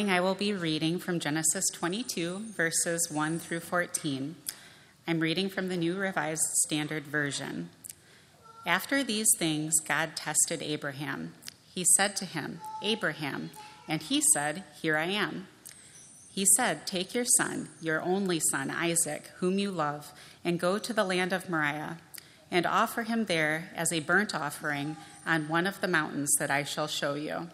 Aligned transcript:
morning 0.00 0.16
I 0.16 0.20
will 0.22 0.34
be 0.34 0.54
reading 0.54 0.98
from 0.98 1.20
Genesis 1.20 1.66
22, 1.74 2.38
verses 2.56 3.10
1 3.12 3.38
through 3.38 3.60
14. 3.60 4.34
I'm 5.06 5.20
reading 5.20 5.50
from 5.50 5.68
the 5.68 5.76
New 5.76 5.94
Revised 5.94 6.46
Standard 6.64 7.04
Version. 7.04 7.68
After 8.66 9.04
these 9.04 9.28
things, 9.38 9.74
God 9.86 10.16
tested 10.16 10.62
Abraham. 10.62 11.34
He 11.74 11.84
said 11.84 12.16
to 12.16 12.24
him, 12.24 12.62
Abraham, 12.82 13.50
and 13.86 14.00
he 14.00 14.22
said, 14.32 14.64
Here 14.80 14.96
I 14.96 15.04
am. 15.04 15.48
He 16.32 16.46
said, 16.56 16.86
Take 16.86 17.14
your 17.14 17.26
son, 17.36 17.68
your 17.82 18.00
only 18.00 18.40
son, 18.50 18.70
Isaac, 18.70 19.30
whom 19.40 19.58
you 19.58 19.70
love, 19.70 20.12
and 20.42 20.58
go 20.58 20.78
to 20.78 20.94
the 20.94 21.04
land 21.04 21.34
of 21.34 21.50
Moriah, 21.50 21.98
and 22.50 22.64
offer 22.64 23.02
him 23.02 23.26
there 23.26 23.70
as 23.76 23.92
a 23.92 24.00
burnt 24.00 24.34
offering 24.34 24.96
on 25.26 25.48
one 25.48 25.66
of 25.66 25.82
the 25.82 25.88
mountains 25.88 26.34
that 26.38 26.50
I 26.50 26.64
shall 26.64 26.88
show 26.88 27.12
you. 27.12 27.48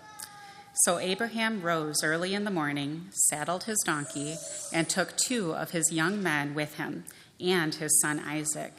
So 0.80 0.98
Abraham 0.98 1.62
rose 1.62 2.04
early 2.04 2.34
in 2.34 2.44
the 2.44 2.50
morning, 2.50 3.06
saddled 3.10 3.64
his 3.64 3.82
donkey, 3.86 4.36
and 4.72 4.88
took 4.88 5.16
two 5.16 5.54
of 5.54 5.70
his 5.70 5.90
young 5.90 6.22
men 6.22 6.54
with 6.54 6.74
him 6.74 7.04
and 7.40 7.74
his 7.74 7.98
son 8.00 8.20
Isaac. 8.20 8.74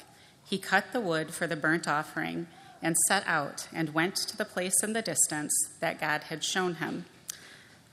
He 0.45 0.59
cut 0.59 0.93
the 0.93 1.01
wood 1.01 1.33
for 1.33 1.47
the 1.47 1.55
burnt 1.55 1.87
offering 1.87 2.47
and 2.83 2.95
set 3.07 3.23
out 3.25 3.67
and 3.73 3.95
went 3.95 4.15
to 4.15 4.37
the 4.37 4.45
place 4.45 4.83
in 4.83 4.93
the 4.93 5.01
distance 5.01 5.51
that 5.79 5.99
God 5.99 6.23
had 6.25 6.43
shown 6.43 6.75
him. 6.75 7.05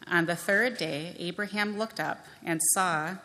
On 0.06 0.26
the 0.26 0.36
third 0.36 0.76
day, 0.76 1.16
Abraham 1.18 1.78
looked 1.78 1.98
up 1.98 2.26
and 2.44 2.60
saw 2.74 3.16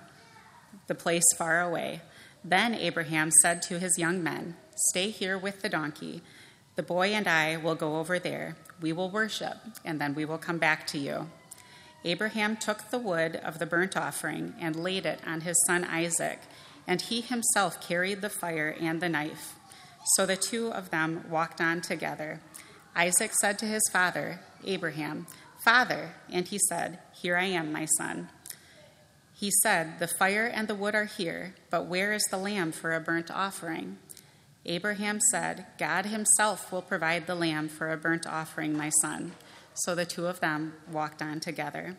the 0.88 0.95
place 0.95 1.25
far 1.38 1.61
away. 1.61 2.02
Then 2.43 2.73
Abraham 2.73 3.31
said 3.41 3.61
to 3.63 3.80
his 3.80 3.99
young 3.99 4.23
men, 4.23 4.55
Stay 4.91 5.09
here 5.09 5.38
with 5.38 5.61
the 5.61 5.67
donkey. 5.67 6.21
The 6.79 6.83
boy 6.83 7.09
and 7.09 7.27
I 7.27 7.57
will 7.57 7.75
go 7.75 7.97
over 7.97 8.19
there 8.19 8.55
we 8.79 8.93
will 8.93 9.09
worship, 9.09 9.57
and 9.83 9.99
then 9.99 10.15
we 10.15 10.23
will 10.23 10.38
come 10.38 10.59
back 10.59 10.88
to 10.88 10.97
you. 10.97 11.29
Abraham 12.05 12.55
took 12.55 12.89
the 12.89 12.97
wood 12.97 13.35
of 13.35 13.59
the 13.59 13.65
burnt 13.65 13.97
offering 13.97 14.53
and 14.61 14.77
laid 14.77 15.05
it 15.05 15.19
on 15.27 15.41
his 15.41 15.61
son 15.67 15.83
Isaac, 15.83 16.39
and 16.88 17.02
he 17.02 17.19
himself 17.19 17.85
carried 17.85 18.22
the 18.22 18.30
fire 18.30 18.73
and 18.80 19.02
the 19.02 19.09
knife. 19.09 19.55
So 20.16 20.25
the 20.25 20.38
two 20.38 20.72
of 20.72 20.89
them 20.89 21.25
walked 21.30 21.59
on 21.59 21.81
together. 21.81 22.39
Isaac 22.95 23.31
said 23.41 23.59
to 23.59 23.66
his 23.66 23.83
father, 23.91 24.39
Abraham, 24.63 25.27
Father, 25.66 26.11
and 26.31 26.47
he 26.47 26.59
said, 26.69 27.00
Here 27.11 27.35
I 27.35 27.47
am, 27.47 27.73
my 27.73 27.88
son. 27.97 28.30
He 29.33 29.52
said, 29.63 30.00
The 30.00 30.07
fire 30.07 30.45
and 30.45 30.69
the 30.69 30.75
wood 30.75 30.95
are 30.95 31.03
here, 31.03 31.55
but 31.69 31.88
where 31.88 32.13
is 32.13 32.23
the 32.31 32.38
lamb 32.38 32.72
for 32.72 32.94
a 32.94 33.02
burnt 33.02 33.30
offering? 33.30 33.97
Abraham 34.65 35.19
said, 35.31 35.65
God 35.77 36.05
himself 36.05 36.71
will 36.71 36.81
provide 36.81 37.27
the 37.27 37.35
lamb 37.35 37.69
for 37.69 37.91
a 37.91 37.97
burnt 37.97 38.27
offering, 38.27 38.77
my 38.77 38.89
son. 39.01 39.33
So 39.73 39.95
the 39.95 40.05
two 40.05 40.27
of 40.27 40.41
them 40.41 40.73
walked 40.91 41.21
on 41.21 41.39
together. 41.39 41.95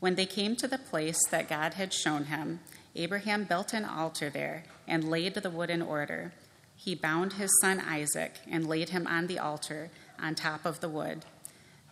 When 0.00 0.14
they 0.14 0.26
came 0.26 0.54
to 0.56 0.68
the 0.68 0.78
place 0.78 1.18
that 1.30 1.48
God 1.48 1.74
had 1.74 1.92
shown 1.92 2.26
him, 2.26 2.60
Abraham 2.94 3.44
built 3.44 3.72
an 3.72 3.84
altar 3.84 4.30
there 4.30 4.64
and 4.86 5.10
laid 5.10 5.34
the 5.34 5.50
wood 5.50 5.70
in 5.70 5.82
order. 5.82 6.32
He 6.76 6.94
bound 6.94 7.34
his 7.34 7.50
son 7.60 7.80
Isaac 7.80 8.36
and 8.48 8.68
laid 8.68 8.90
him 8.90 9.06
on 9.08 9.26
the 9.26 9.40
altar 9.40 9.90
on 10.20 10.36
top 10.36 10.64
of 10.64 10.80
the 10.80 10.88
wood. 10.88 11.24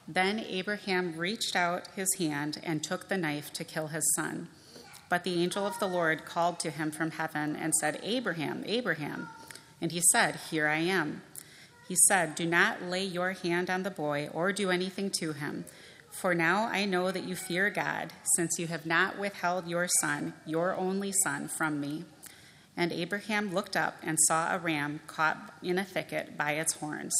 Then 0.06 0.38
Abraham 0.38 1.16
reached 1.16 1.56
out 1.56 1.88
his 1.96 2.14
hand 2.18 2.60
and 2.62 2.82
took 2.82 3.08
the 3.08 3.18
knife 3.18 3.52
to 3.54 3.64
kill 3.64 3.88
his 3.88 4.14
son. 4.14 4.48
But 5.08 5.24
the 5.24 5.42
angel 5.42 5.66
of 5.66 5.78
the 5.80 5.88
Lord 5.88 6.24
called 6.24 6.60
to 6.60 6.70
him 6.70 6.92
from 6.92 7.12
heaven 7.12 7.56
and 7.56 7.74
said, 7.74 7.98
Abraham, 8.02 8.62
Abraham. 8.66 9.28
And 9.86 9.92
he 9.92 10.02
said, 10.10 10.40
Here 10.50 10.66
I 10.66 10.78
am. 10.78 11.22
He 11.86 11.94
said, 12.08 12.34
Do 12.34 12.44
not 12.44 12.82
lay 12.82 13.04
your 13.04 13.34
hand 13.34 13.70
on 13.70 13.84
the 13.84 13.90
boy 13.92 14.28
or 14.34 14.52
do 14.52 14.72
anything 14.72 15.10
to 15.20 15.32
him. 15.32 15.64
For 16.10 16.34
now 16.34 16.64
I 16.64 16.86
know 16.86 17.12
that 17.12 17.22
you 17.22 17.36
fear 17.36 17.70
God, 17.70 18.12
since 18.34 18.58
you 18.58 18.66
have 18.66 18.84
not 18.84 19.16
withheld 19.16 19.68
your 19.68 19.86
son, 20.00 20.34
your 20.44 20.74
only 20.74 21.12
son, 21.22 21.46
from 21.46 21.80
me. 21.80 22.04
And 22.76 22.90
Abraham 22.90 23.54
looked 23.54 23.76
up 23.76 23.94
and 24.02 24.18
saw 24.22 24.52
a 24.52 24.58
ram 24.58 24.98
caught 25.06 25.52
in 25.62 25.78
a 25.78 25.84
thicket 25.84 26.36
by 26.36 26.54
its 26.54 26.72
horns. 26.72 27.14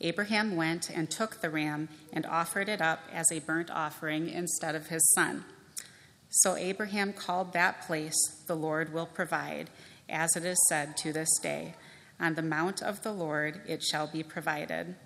Abraham 0.00 0.54
went 0.54 0.88
and 0.88 1.10
took 1.10 1.40
the 1.40 1.50
ram 1.50 1.88
and 2.12 2.24
offered 2.24 2.68
it 2.68 2.80
up 2.80 3.00
as 3.12 3.32
a 3.32 3.40
burnt 3.40 3.68
offering 3.68 4.28
instead 4.28 4.76
of 4.76 4.86
his 4.86 5.12
son. 5.16 5.44
So 6.30 6.54
Abraham 6.54 7.12
called 7.12 7.52
that 7.54 7.82
place, 7.84 8.14
The 8.46 8.54
Lord 8.54 8.92
will 8.92 9.06
provide, 9.06 9.70
as 10.08 10.36
it 10.36 10.44
is 10.44 10.58
said 10.68 10.96
to 10.98 11.12
this 11.12 11.28
day. 11.42 11.74
On 12.18 12.34
the 12.34 12.42
mount 12.42 12.82
of 12.82 13.02
the 13.02 13.12
Lord 13.12 13.60
it 13.66 13.82
shall 13.82 14.06
be 14.06 14.22
provided. 14.22 14.96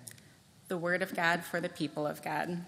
The 0.67 0.77
word 0.77 1.01
of 1.01 1.15
God 1.15 1.43
for 1.43 1.59
the 1.59 1.69
people 1.69 2.07
of 2.07 2.23
God. 2.23 2.65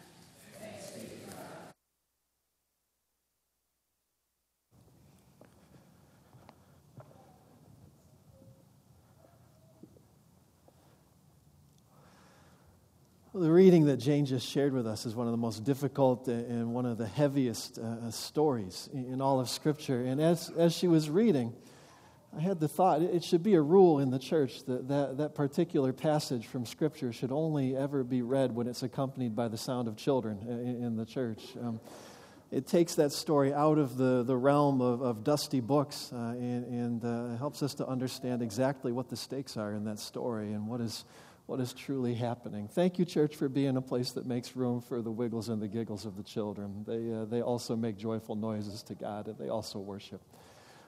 the 13.33 13.51
reading 13.51 13.85
that 13.85 13.97
Jane 13.97 14.27
just 14.27 14.47
shared 14.47 14.73
with 14.73 14.85
us 14.85 15.07
is 15.07 15.15
one 15.15 15.25
of 15.25 15.31
the 15.31 15.37
most 15.37 15.63
difficult 15.63 16.27
and 16.27 16.71
one 16.71 16.85
of 16.85 16.99
the 16.99 17.07
heaviest 17.07 17.79
uh, 17.79 18.11
stories 18.11 18.89
in 18.93 19.21
all 19.21 19.39
of 19.39 19.49
Scripture. 19.49 20.03
And 20.03 20.21
as, 20.21 20.51
as 20.51 20.71
she 20.71 20.87
was 20.87 21.09
reading, 21.09 21.53
I 22.35 22.41
had 22.41 22.59
the 22.59 22.67
thought 22.67 23.01
it 23.01 23.23
should 23.23 23.43
be 23.43 23.53
a 23.53 23.61
rule 23.61 23.99
in 23.99 24.09
the 24.09 24.17
church 24.17 24.63
that, 24.65 24.87
that 24.87 25.17
that 25.17 25.35
particular 25.35 25.93
passage 25.93 26.47
from 26.47 26.65
Scripture 26.65 27.13
should 27.13 27.31
only 27.31 27.75
ever 27.75 28.03
be 28.03 28.23
read 28.23 28.55
when 28.55 28.67
it's 28.67 28.81
accompanied 28.81 29.35
by 29.35 29.47
the 29.47 29.57
sound 29.57 29.87
of 29.87 29.95
children 29.97 30.39
in, 30.47 30.83
in 30.83 30.95
the 30.97 31.05
church. 31.05 31.41
Um, 31.61 31.79
it 32.49 32.67
takes 32.67 32.95
that 32.95 33.11
story 33.11 33.53
out 33.53 33.77
of 33.77 33.97
the, 33.97 34.23
the 34.23 34.35
realm 34.35 34.81
of, 34.81 35.01
of 35.01 35.23
dusty 35.23 35.59
books 35.59 36.11
uh, 36.13 36.35
and, 36.37 36.65
and 36.65 37.05
uh, 37.05 37.37
helps 37.37 37.61
us 37.61 37.73
to 37.75 37.87
understand 37.87 38.41
exactly 38.41 38.91
what 38.91 39.09
the 39.09 39.17
stakes 39.17 39.57
are 39.57 39.73
in 39.73 39.85
that 39.85 39.99
story 39.99 40.53
and 40.53 40.67
what 40.67 40.81
is, 40.81 41.05
what 41.45 41.59
is 41.59 41.73
truly 41.73 42.13
happening. 42.13 42.67
Thank 42.67 42.97
you, 42.99 43.05
church, 43.05 43.35
for 43.35 43.49
being 43.49 43.77
a 43.77 43.81
place 43.81 44.11
that 44.11 44.25
makes 44.25 44.55
room 44.55 44.81
for 44.81 45.01
the 45.01 45.11
wiggles 45.11 45.49
and 45.49 45.61
the 45.61 45.67
giggles 45.67 46.05
of 46.05 46.15
the 46.15 46.23
children. 46.23 46.83
They, 46.87 47.11
uh, 47.11 47.25
they 47.25 47.41
also 47.41 47.75
make 47.75 47.97
joyful 47.97 48.35
noises 48.35 48.81
to 48.83 48.95
God 48.95 49.27
and 49.27 49.37
they 49.37 49.49
also 49.49 49.79
worship. 49.79 50.21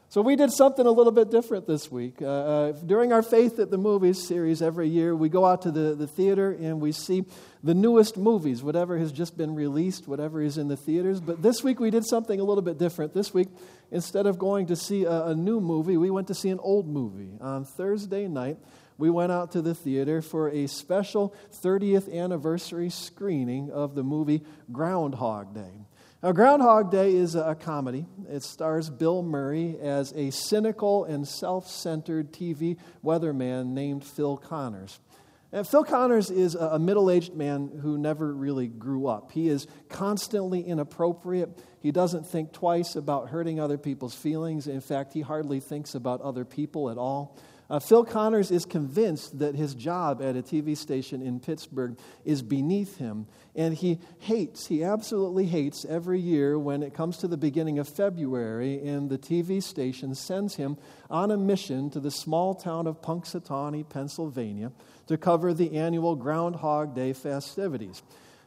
So, 0.08 0.22
we 0.22 0.36
did 0.36 0.52
something 0.52 0.86
a 0.86 0.92
little 0.92 1.12
bit 1.12 1.32
different 1.32 1.68
this 1.68 1.92
week. 1.92 2.22
Uh, 2.22 2.26
uh, 2.26 2.72
during 2.72 3.12
our 3.12 3.24
Faith 3.24 3.60
at 3.60 3.72
the 3.72 3.78
Movies 3.78 4.26
series 4.26 4.62
every 4.62 4.88
year, 4.88 5.16
we 5.16 5.30
go 5.30 5.46
out 5.46 5.64
to 5.64 5.72
the, 5.72 5.96
the 5.96 6.08
theater 6.08 6.52
and 6.52 6.80
we 6.80 6.92
see 6.92 7.26
the 7.64 7.74
newest 7.74 8.16
movies, 8.16 8.62
whatever 8.62 8.98
has 8.98 9.12
just 9.12 9.36
been 9.36 9.56
released, 9.56 10.08
whatever 10.08 10.42
is 10.42 10.58
in 10.58 10.68
the 10.68 10.78
theaters. 10.78 11.20
But 11.20 11.42
this 11.42 11.64
week 11.64 11.80
we 11.80 11.90
did 11.90 12.06
something 12.06 12.40
a 12.40 12.44
little 12.44 12.62
bit 12.62 12.78
different. 12.78 13.14
This 13.14 13.34
week, 13.34 13.48
instead 13.92 14.28
of 14.28 14.38
going 14.38 14.68
to 14.68 14.76
see 14.76 15.06
a, 15.06 15.26
a 15.26 15.36
new 15.36 15.60
movie, 15.60 15.98
we 15.98 16.12
went 16.12 16.28
to 16.28 16.36
see 16.36 16.50
an 16.50 16.60
old 16.60 16.88
movie. 16.88 17.38
On 17.42 17.66
Thursday 17.66 18.28
night, 18.28 18.58
we 18.98 19.10
went 19.10 19.32
out 19.32 19.52
to 19.54 19.62
the 19.62 19.76
theater 19.76 20.22
for 20.22 20.50
a 20.50 20.68
special 20.68 21.36
30th 21.64 22.14
anniversary 22.14 22.90
screening 22.90 23.72
of 23.72 23.96
the 23.96 24.04
movie 24.04 24.44
Groundhog 24.72 25.54
Day. 25.54 25.88
Now, 26.24 26.32
Groundhog 26.32 26.92
Day 26.92 27.14
is 27.14 27.36
a 27.36 27.56
comedy. 27.56 28.06
It 28.30 28.42
stars 28.42 28.90
Bill 28.90 29.22
Murray 29.22 29.78
as 29.80 30.12
a 30.14 30.32
cynical 30.32 31.04
and 31.04 31.28
self 31.28 31.68
centered 31.68 32.32
TV 32.32 32.78
weatherman 33.04 33.68
named 33.68 34.04
Phil 34.04 34.38
Connors. 34.38 35.00
And 35.52 35.68
Phil 35.68 35.84
Connors 35.84 36.32
is 36.32 36.56
a 36.56 36.80
middle 36.80 37.10
aged 37.12 37.34
man 37.34 37.80
who 37.82 37.98
never 37.98 38.34
really 38.34 38.68
grew 38.68 39.08
up. 39.08 39.32
He 39.32 39.48
is 39.48 39.68
constantly 39.88 40.62
inappropriate. 40.62 41.50
He 41.80 41.92
doesn't 41.92 42.28
think 42.28 42.52
twice 42.52 42.96
about 42.96 43.30
hurting 43.30 43.60
other 43.60 43.78
people's 43.78 44.16
feelings. 44.16 44.68
In 44.68 44.82
fact, 44.82 45.14
he 45.14 45.22
hardly 45.22 45.60
thinks 45.60 45.96
about 45.96 46.22
other 46.22 46.44
people 46.44 46.90
at 46.90 46.98
all. 46.98 47.38
Uh, 47.68 47.80
Phil 47.80 48.06
Connors 48.06 48.52
is 48.52 48.66
convinced 48.66 49.40
that 49.40 49.56
his 49.56 49.74
job 49.74 50.22
at 50.22 50.36
a 50.36 50.44
TV 50.44 50.78
station 50.78 51.22
in 51.22 51.40
Pittsburgh 51.40 51.98
is 52.24 52.44
beneath 52.44 52.98
him. 52.98 53.26
And 53.56 53.74
he 53.74 54.00
hates, 54.20 54.68
he 54.68 54.84
absolutely 54.84 55.46
hates 55.46 55.84
every 55.86 56.20
year 56.20 56.60
when 56.60 56.84
it 56.84 56.94
comes 56.94 57.18
to 57.18 57.28
the 57.28 57.38
beginning 57.38 57.80
of 57.80 57.90
February 57.90 58.86
and 58.88 59.10
the 59.10 59.18
TV 59.18 59.64
station 59.64 60.14
sends 60.14 60.56
him 60.56 60.78
on 61.10 61.32
a 61.32 61.38
mission 61.38 61.90
to 61.92 62.00
the 62.00 62.12
small 62.12 62.54
town 62.54 62.86
of 62.86 63.02
Punxsutawney, 63.02 63.88
Pennsylvania, 63.90 64.72
to 65.08 65.18
cover 65.18 65.54
the 65.54 65.76
annual 65.76 66.16
Groundhog 66.16 66.94
Day 66.94 67.14
festivities. 67.14 68.04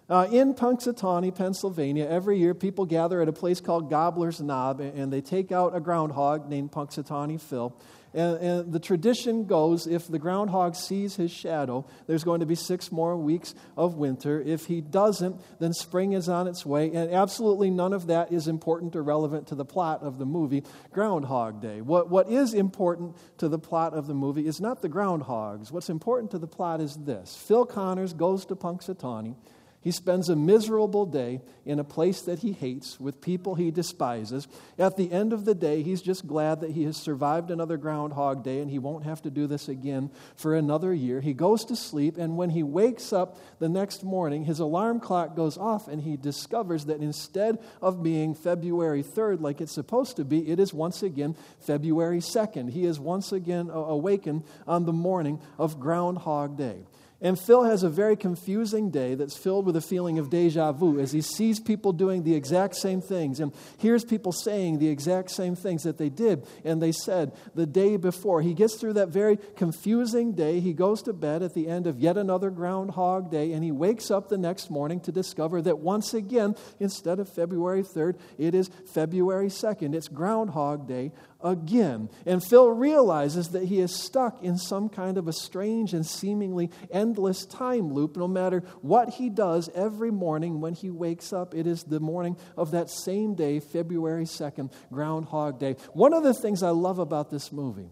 Uh, 0.08 0.26
in 0.32 0.54
Punxsutawney, 0.54 1.34
Pennsylvania, 1.34 2.06
every 2.08 2.38
year 2.38 2.54
people 2.54 2.86
gather 2.86 3.20
at 3.20 3.28
a 3.28 3.32
place 3.32 3.60
called 3.60 3.90
Gobbler's 3.90 4.40
Knob 4.40 4.80
and 4.80 5.12
they 5.12 5.20
take 5.20 5.52
out 5.52 5.76
a 5.76 5.80
groundhog 5.80 6.48
named 6.48 6.72
Punxsutawney 6.72 7.38
Phil 7.38 7.76
and, 8.14 8.36
and, 8.38 8.72
the 8.72 8.80
tradition 8.80 9.44
goes 9.44 9.86
if 9.86 10.08
the 10.08 10.18
groundhog 10.18 10.74
sees 10.74 11.16
his 11.16 11.30
shadow, 11.30 11.86
there's 12.06 12.24
going 12.24 12.40
to 12.40 12.46
be 12.46 12.54
six 12.54 12.90
more 12.90 13.16
weeks 13.16 13.54
of 13.76 13.96
winter. 13.96 14.40
If 14.40 14.66
he 14.66 14.80
doesn't, 14.80 15.40
then 15.58 15.72
spring 15.72 16.12
is 16.12 16.28
on 16.28 16.46
its 16.46 16.64
way. 16.64 16.92
And 16.92 17.12
absolutely 17.12 17.70
none 17.70 17.92
of 17.92 18.06
that 18.06 18.32
is 18.32 18.48
important 18.48 18.96
or 18.96 19.02
relevant 19.02 19.48
to 19.48 19.54
the 19.54 19.64
plot 19.64 20.02
of 20.02 20.18
the 20.18 20.26
movie 20.26 20.64
Groundhog 20.92 21.60
Day. 21.60 21.80
What, 21.80 22.08
what 22.08 22.30
is 22.30 22.54
important 22.54 23.16
to 23.38 23.48
the 23.48 23.58
plot 23.58 23.94
of 23.94 24.06
the 24.06 24.14
movie 24.14 24.46
is 24.46 24.60
not 24.60 24.80
the 24.80 24.88
groundhogs. 24.88 25.70
What's 25.70 25.90
important 25.90 26.30
to 26.30 26.38
the 26.38 26.46
plot 26.46 26.80
is 26.80 26.96
this 26.96 27.36
Phil 27.36 27.66
Connors 27.66 28.12
goes 28.12 28.46
to 28.46 28.56
Punxsutawney 28.56 29.34
He 29.80 29.92
spends 29.92 30.28
a 30.28 30.34
miserable 30.34 31.06
day 31.06 31.40
in 31.64 31.78
a 31.78 31.84
place 31.84 32.22
that 32.22 32.40
he 32.40 32.52
hates 32.52 32.98
with 32.98 33.20
people 33.20 33.54
he 33.54 33.70
despises. 33.70 34.48
At 34.76 34.96
the 34.96 35.10
end 35.12 35.32
of 35.32 35.44
the 35.44 35.54
day, 35.54 35.82
he's 35.82 36.02
just 36.02 36.26
glad 36.26 36.60
that 36.60 36.72
he 36.72 36.82
has 36.82 36.96
survived 36.96 37.50
another 37.50 37.76
Groundhog 37.76 38.42
Day 38.42 38.60
and 38.60 38.68
he 38.68 38.80
won't 38.80 39.04
have 39.04 39.22
to 39.22 39.30
do 39.30 39.46
this 39.46 39.68
again 39.68 40.10
for 40.34 40.56
another 40.56 40.92
year. 40.92 41.20
He 41.20 41.32
goes 41.32 41.64
to 41.66 41.76
sleep, 41.76 42.18
and 42.18 42.36
when 42.36 42.50
he 42.50 42.64
wakes 42.64 43.12
up 43.12 43.38
the 43.60 43.68
next 43.68 44.02
morning, 44.02 44.44
his 44.44 44.58
alarm 44.58 44.98
clock 44.98 45.36
goes 45.36 45.56
off 45.56 45.86
and 45.86 46.02
he 46.02 46.16
discovers 46.16 46.86
that 46.86 47.00
instead 47.00 47.58
of 47.80 48.02
being 48.02 48.34
February 48.34 49.04
3rd 49.04 49.40
like 49.40 49.60
it's 49.60 49.72
supposed 49.72 50.16
to 50.16 50.24
be, 50.24 50.50
it 50.50 50.58
is 50.58 50.74
once 50.74 51.04
again 51.04 51.36
February 51.60 52.18
2nd. 52.18 52.70
He 52.70 52.84
is 52.84 52.98
once 52.98 53.30
again 53.30 53.70
awakened 53.70 54.42
on 54.66 54.86
the 54.86 54.92
morning 54.92 55.40
of 55.56 55.78
Groundhog 55.78 56.56
Day. 56.58 56.87
And 57.20 57.38
Phil 57.38 57.64
has 57.64 57.82
a 57.82 57.88
very 57.88 58.16
confusing 58.16 58.90
day 58.90 59.16
that's 59.16 59.36
filled 59.36 59.66
with 59.66 59.74
a 59.74 59.80
feeling 59.80 60.20
of 60.20 60.30
deja 60.30 60.70
vu 60.70 61.00
as 61.00 61.10
he 61.10 61.20
sees 61.20 61.58
people 61.58 61.92
doing 61.92 62.22
the 62.22 62.36
exact 62.36 62.76
same 62.76 63.00
things 63.00 63.40
and 63.40 63.52
hears 63.78 64.04
people 64.04 64.30
saying 64.30 64.78
the 64.78 64.88
exact 64.88 65.32
same 65.32 65.56
things 65.56 65.82
that 65.82 65.98
they 65.98 66.10
did 66.10 66.46
and 66.64 66.80
they 66.80 66.92
said 66.92 67.32
the 67.56 67.66
day 67.66 67.96
before. 67.96 68.40
He 68.40 68.54
gets 68.54 68.76
through 68.76 68.92
that 68.92 69.08
very 69.08 69.36
confusing 69.56 70.32
day. 70.32 70.60
He 70.60 70.72
goes 70.72 71.02
to 71.02 71.12
bed 71.12 71.42
at 71.42 71.54
the 71.54 71.66
end 71.66 71.88
of 71.88 71.98
yet 71.98 72.16
another 72.16 72.50
Groundhog 72.50 73.32
Day 73.32 73.52
and 73.52 73.64
he 73.64 73.72
wakes 73.72 74.12
up 74.12 74.28
the 74.28 74.38
next 74.38 74.70
morning 74.70 75.00
to 75.00 75.10
discover 75.10 75.60
that 75.62 75.80
once 75.80 76.14
again, 76.14 76.54
instead 76.78 77.18
of 77.18 77.28
February 77.28 77.82
3rd, 77.82 78.16
it 78.38 78.54
is 78.54 78.70
February 78.86 79.48
2nd. 79.48 79.92
It's 79.92 80.06
Groundhog 80.06 80.86
Day 80.86 81.10
again. 81.40 82.08
And 82.26 82.42
Phil 82.42 82.70
realizes 82.70 83.48
that 83.50 83.64
he 83.64 83.80
is 83.80 83.94
stuck 83.94 84.42
in 84.42 84.56
some 84.58 84.88
kind 84.88 85.18
of 85.18 85.28
a 85.28 85.32
strange 85.32 85.94
and 85.94 86.04
seemingly 86.04 86.70
endless 86.90 87.44
time 87.44 87.92
loop. 87.92 88.16
No 88.16 88.28
matter 88.28 88.60
what 88.80 89.10
he 89.10 89.30
does 89.30 89.68
every 89.74 90.10
morning 90.10 90.60
when 90.60 90.74
he 90.74 90.90
wakes 90.90 91.32
up, 91.32 91.54
it 91.54 91.66
is 91.66 91.84
the 91.84 92.00
morning 92.00 92.36
of 92.56 92.72
that 92.72 92.90
same 92.90 93.34
day, 93.34 93.60
February 93.60 94.24
2nd, 94.24 94.72
Groundhog 94.92 95.58
Day. 95.58 95.76
One 95.92 96.12
of 96.12 96.22
the 96.22 96.34
things 96.34 96.62
I 96.62 96.70
love 96.70 96.98
about 96.98 97.30
this 97.30 97.52
movie 97.52 97.90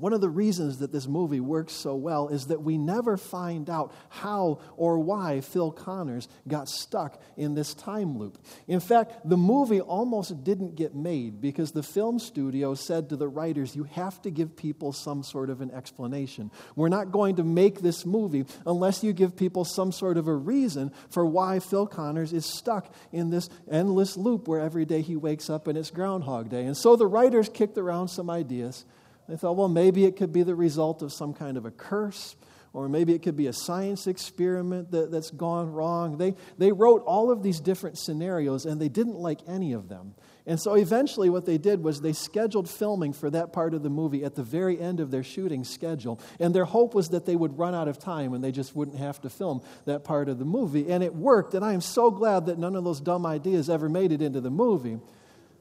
one 0.00 0.12
of 0.12 0.20
the 0.20 0.28
reasons 0.28 0.78
that 0.78 0.92
this 0.92 1.06
movie 1.06 1.40
works 1.40 1.72
so 1.72 1.94
well 1.94 2.28
is 2.28 2.46
that 2.46 2.62
we 2.62 2.78
never 2.78 3.16
find 3.16 3.68
out 3.68 3.92
how 4.08 4.60
or 4.76 4.98
why 4.98 5.40
Phil 5.40 5.72
Connors 5.72 6.28
got 6.46 6.68
stuck 6.68 7.20
in 7.36 7.54
this 7.54 7.74
time 7.74 8.18
loop. 8.18 8.38
In 8.66 8.80
fact, 8.80 9.28
the 9.28 9.36
movie 9.36 9.80
almost 9.80 10.44
didn't 10.44 10.76
get 10.76 10.94
made 10.94 11.40
because 11.40 11.72
the 11.72 11.82
film 11.82 12.18
studio 12.18 12.74
said 12.74 13.08
to 13.08 13.16
the 13.16 13.28
writers, 13.28 13.74
You 13.74 13.84
have 13.84 14.22
to 14.22 14.30
give 14.30 14.56
people 14.56 14.92
some 14.92 15.22
sort 15.22 15.50
of 15.50 15.60
an 15.60 15.70
explanation. 15.70 16.50
We're 16.76 16.88
not 16.88 17.10
going 17.10 17.36
to 17.36 17.44
make 17.44 17.80
this 17.80 18.06
movie 18.06 18.44
unless 18.66 19.02
you 19.02 19.12
give 19.12 19.36
people 19.36 19.64
some 19.64 19.92
sort 19.92 20.16
of 20.16 20.28
a 20.28 20.34
reason 20.34 20.92
for 21.10 21.26
why 21.26 21.58
Phil 21.58 21.86
Connors 21.86 22.32
is 22.32 22.46
stuck 22.46 22.94
in 23.12 23.30
this 23.30 23.48
endless 23.70 24.16
loop 24.16 24.46
where 24.46 24.60
every 24.60 24.84
day 24.84 25.02
he 25.02 25.16
wakes 25.16 25.50
up 25.50 25.66
and 25.66 25.76
it's 25.76 25.90
Groundhog 25.90 26.48
Day. 26.48 26.64
And 26.64 26.76
so 26.76 26.96
the 26.96 27.06
writers 27.06 27.48
kicked 27.48 27.78
around 27.78 28.08
some 28.08 28.30
ideas. 28.30 28.84
They 29.28 29.36
thought, 29.36 29.56
well, 29.56 29.68
maybe 29.68 30.04
it 30.04 30.16
could 30.16 30.32
be 30.32 30.42
the 30.42 30.54
result 30.54 31.02
of 31.02 31.12
some 31.12 31.34
kind 31.34 31.56
of 31.56 31.66
a 31.66 31.70
curse, 31.70 32.34
or 32.72 32.88
maybe 32.88 33.14
it 33.14 33.22
could 33.22 33.36
be 33.36 33.46
a 33.46 33.52
science 33.52 34.06
experiment 34.06 34.90
that, 34.90 35.10
that's 35.10 35.30
gone 35.30 35.70
wrong. 35.72 36.16
They, 36.16 36.34
they 36.56 36.72
wrote 36.72 37.02
all 37.04 37.30
of 37.30 37.42
these 37.42 37.60
different 37.60 37.98
scenarios, 37.98 38.64
and 38.64 38.80
they 38.80 38.88
didn't 38.88 39.16
like 39.16 39.40
any 39.46 39.72
of 39.74 39.88
them. 39.88 40.14
And 40.46 40.58
so 40.58 40.74
eventually, 40.76 41.28
what 41.28 41.44
they 41.44 41.58
did 41.58 41.84
was 41.84 42.00
they 42.00 42.14
scheduled 42.14 42.70
filming 42.70 43.12
for 43.12 43.28
that 43.28 43.52
part 43.52 43.74
of 43.74 43.82
the 43.82 43.90
movie 43.90 44.24
at 44.24 44.34
the 44.34 44.42
very 44.42 44.80
end 44.80 44.98
of 44.98 45.10
their 45.10 45.22
shooting 45.22 45.62
schedule. 45.62 46.18
And 46.40 46.54
their 46.54 46.64
hope 46.64 46.94
was 46.94 47.10
that 47.10 47.26
they 47.26 47.36
would 47.36 47.58
run 47.58 47.74
out 47.74 47.86
of 47.86 47.98
time 47.98 48.32
and 48.32 48.42
they 48.42 48.50
just 48.50 48.74
wouldn't 48.74 48.96
have 48.96 49.20
to 49.20 49.28
film 49.28 49.60
that 49.84 50.04
part 50.04 50.30
of 50.30 50.38
the 50.38 50.46
movie. 50.46 50.90
And 50.90 51.04
it 51.04 51.14
worked. 51.14 51.52
And 51.52 51.62
I 51.62 51.74
am 51.74 51.82
so 51.82 52.10
glad 52.10 52.46
that 52.46 52.58
none 52.58 52.76
of 52.76 52.84
those 52.84 52.98
dumb 52.98 53.26
ideas 53.26 53.68
ever 53.68 53.90
made 53.90 54.10
it 54.10 54.22
into 54.22 54.40
the 54.40 54.50
movie 54.50 54.98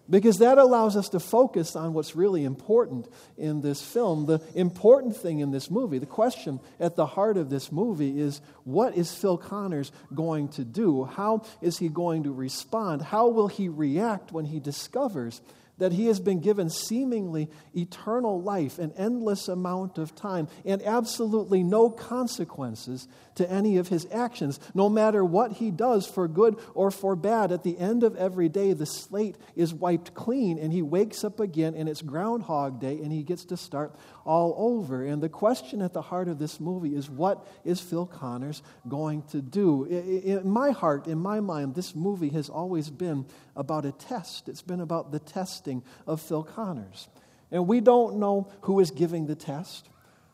because 0.09 0.37
that 0.39 0.57
allows 0.57 0.95
us 0.95 1.09
to 1.09 1.19
focus 1.19 1.75
on 1.75 1.93
what's 1.93 2.15
really 2.15 2.43
important 2.43 3.07
in 3.37 3.61
this 3.61 3.81
film. 3.81 4.25
The 4.25 4.41
important 4.55 5.15
thing 5.15 5.39
in 5.39 5.51
this 5.51 5.69
movie, 5.69 5.99
the 5.99 6.05
question 6.05 6.59
at 6.79 6.95
the 6.95 7.05
heart 7.05 7.37
of 7.37 7.49
this 7.49 7.71
movie 7.71 8.19
is 8.19 8.41
what 8.63 8.95
is 8.95 9.13
Phil 9.13 9.37
Connors 9.37 9.91
going 10.13 10.49
to 10.49 10.63
do? 10.63 11.05
How 11.05 11.43
is 11.61 11.77
he 11.77 11.89
going 11.89 12.23
to 12.23 12.31
respond? 12.31 13.01
How 13.01 13.27
will 13.27 13.47
he 13.47 13.69
react 13.69 14.31
when 14.31 14.45
he 14.45 14.59
discovers 14.59 15.41
that 15.77 15.93
he 15.93 16.07
has 16.07 16.19
been 16.19 16.39
given 16.39 16.69
seemingly 16.69 17.49
eternal 17.75 18.41
life, 18.41 18.79
an 18.79 18.91
endless 18.97 19.47
amount 19.47 19.97
of 19.97 20.15
time, 20.15 20.47
and 20.65 20.81
absolutely 20.83 21.63
no 21.63 21.89
consequences 21.89 23.07
to 23.35 23.49
any 23.49 23.77
of 23.77 23.87
his 23.87 24.07
actions. 24.11 24.59
No 24.73 24.89
matter 24.89 25.23
what 25.23 25.53
he 25.53 25.71
does, 25.71 26.07
for 26.07 26.27
good 26.27 26.59
or 26.73 26.91
for 26.91 27.15
bad, 27.15 27.51
at 27.51 27.63
the 27.63 27.77
end 27.77 28.03
of 28.03 28.15
every 28.15 28.49
day, 28.49 28.73
the 28.73 28.85
slate 28.85 29.37
is 29.55 29.73
wiped 29.73 30.13
clean, 30.13 30.57
and 30.57 30.73
he 30.73 30.81
wakes 30.81 31.23
up 31.23 31.39
again, 31.39 31.75
and 31.75 31.87
it's 31.87 32.01
Groundhog 32.01 32.79
Day, 32.79 32.99
and 32.99 33.11
he 33.11 33.23
gets 33.23 33.45
to 33.45 33.57
start 33.57 33.95
all 34.27 34.53
over. 34.57 35.05
And 35.05 35.23
the 35.23 35.29
question 35.29 35.81
at 35.81 35.93
the 35.93 36.01
heart 36.01 36.27
of 36.27 36.37
this 36.37 36.59
movie 36.59 36.93
is 36.93 37.09
what 37.09 37.47
is 37.63 37.79
Phil 37.79 38.05
Connors 38.05 38.61
going 38.87 39.23
to 39.31 39.41
do? 39.41 39.85
In 39.85 40.47
my 40.47 40.71
heart, 40.71 41.07
in 41.07 41.17
my 41.17 41.39
mind, 41.39 41.73
this 41.73 41.95
movie 41.95 42.29
has 42.29 42.49
always 42.49 42.89
been 42.89 43.25
about 43.55 43.85
a 43.85 43.93
test, 43.93 44.49
it's 44.49 44.61
been 44.61 44.81
about 44.81 45.11
the 45.11 45.19
testing 45.19 45.81
of 46.05 46.21
Phil 46.21 46.43
Connors. 46.43 47.07
And 47.49 47.67
we 47.67 47.79
don't 47.79 48.17
know 48.17 48.51
who 48.61 48.81
is 48.81 48.91
giving 48.91 49.25
the 49.25 49.35
test. 49.35 49.89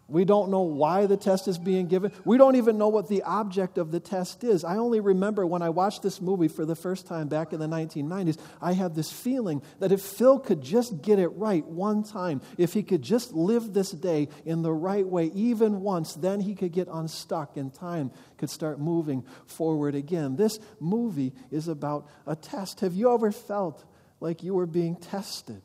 We 0.08 0.26
don't 0.26 0.52
know 0.52 0.62
why 0.62 1.06
the 1.06 1.18
test 1.18 1.48
is 1.48 1.58
being 1.58 1.88
given. 1.88 2.12
We 2.26 2.38
don't 2.38 2.56
even 2.58 2.78
know 2.78 2.90
what 2.90 3.08
the 3.08 3.24
object 3.24 3.78
of 3.78 3.92
the 3.92 4.00
test 4.00 4.44
is. 4.44 4.64
I 4.64 4.78
only 4.78 5.00
remember 5.00 5.46
when 5.48 5.62
I 5.62 5.70
watched 5.70 6.04
this 6.04 6.22
movie 6.22 6.50
for 6.50 6.66
the 6.66 6.76
first 6.76 7.08
time 7.08 7.30
back 7.30 7.54
in 7.54 7.60
the 7.60 7.68
1990s, 7.68 8.38
I 8.62 8.74
had 8.74 8.96
this 8.96 9.12
feeling 9.12 9.62
that 9.80 9.92
if 9.92 10.02
Phil 10.02 10.40
could 10.40 10.62
just 10.62 11.02
get 11.02 11.20
it 11.20 11.30
right 11.30 11.66
one 11.66 12.04
time, 12.04 12.42
if 12.58 12.74
he 12.74 12.84
could 12.84 13.02
just 13.02 13.34
live 13.34 13.74
this 13.74 13.92
day 13.92 14.28
in 14.46 14.62
the 14.62 14.74
right 14.74 15.08
way 15.08 15.28
even 15.34 15.82
once, 15.82 16.14
then 16.14 16.42
he 16.42 16.54
could 16.54 16.74
get 16.74 16.88
unstuck 16.92 17.56
and 17.56 17.74
time 17.74 18.12
could 18.38 18.50
start 18.50 18.80
moving 18.80 19.26
forward 19.46 19.96
again. 19.96 20.36
This 20.36 20.60
movie 20.80 21.34
is 21.50 21.70
about 21.70 22.10
a 22.28 22.36
test. 22.36 22.82
Have 22.82 22.94
you 22.94 23.14
ever 23.14 23.32
felt 23.32 23.86
like 24.24 24.42
you 24.42 24.54
were 24.54 24.66
being 24.66 24.96
tested. 24.96 25.62